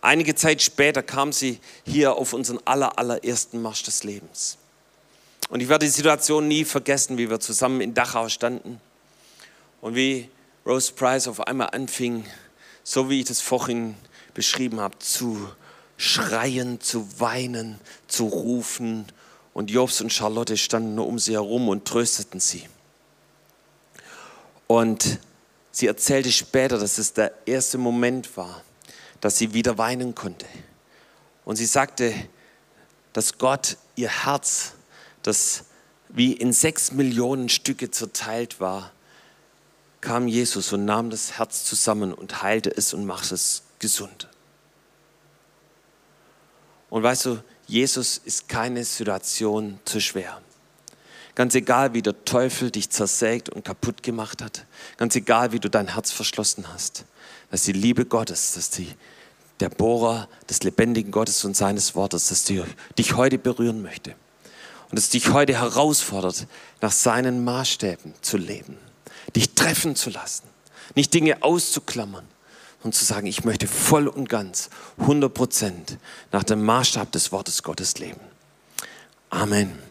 [0.00, 4.58] Einige Zeit später kam sie hier auf unseren aller, allerersten Marsch des Lebens.
[5.48, 8.80] Und ich werde die Situation nie vergessen, wie wir zusammen in Dachau standen
[9.80, 10.30] und wie
[10.64, 12.24] Rose Price auf einmal anfing,
[12.84, 13.96] so wie ich das vorhin
[14.34, 15.50] beschrieben habe, zu
[16.00, 17.78] schreien, zu weinen,
[18.08, 19.04] zu rufen.
[19.52, 22.66] Und Jobs und Charlotte standen nur um sie herum und trösteten sie.
[24.66, 25.18] Und
[25.70, 28.62] sie erzählte später, dass es der erste Moment war,
[29.20, 30.46] dass sie wieder weinen konnte.
[31.44, 32.14] Und sie sagte,
[33.12, 34.72] dass Gott ihr Herz,
[35.22, 35.64] das
[36.08, 38.90] wie in sechs Millionen Stücke zerteilt war,
[40.00, 44.29] kam Jesus und nahm das Herz zusammen und heilte es und machte es gesund.
[46.90, 50.42] Und weißt du, Jesus ist keine Situation zu schwer.
[51.36, 54.66] Ganz egal, wie der Teufel dich zersägt und kaputt gemacht hat.
[54.96, 57.04] Ganz egal, wie du dein Herz verschlossen hast.
[57.50, 58.92] Dass die Liebe Gottes, dass die,
[59.60, 62.62] der Bohrer des lebendigen Gottes und seines Wortes, dass die,
[62.98, 64.16] dich heute berühren möchte.
[64.90, 66.48] Und dass dich heute herausfordert,
[66.80, 68.76] nach seinen Maßstäben zu leben.
[69.36, 70.48] Dich treffen zu lassen.
[70.96, 72.26] Nicht Dinge auszuklammern
[72.82, 75.98] und zu sagen, ich möchte voll und ganz, 100 Prozent
[76.32, 78.20] nach dem Maßstab des Wortes Gottes leben.
[79.28, 79.89] Amen.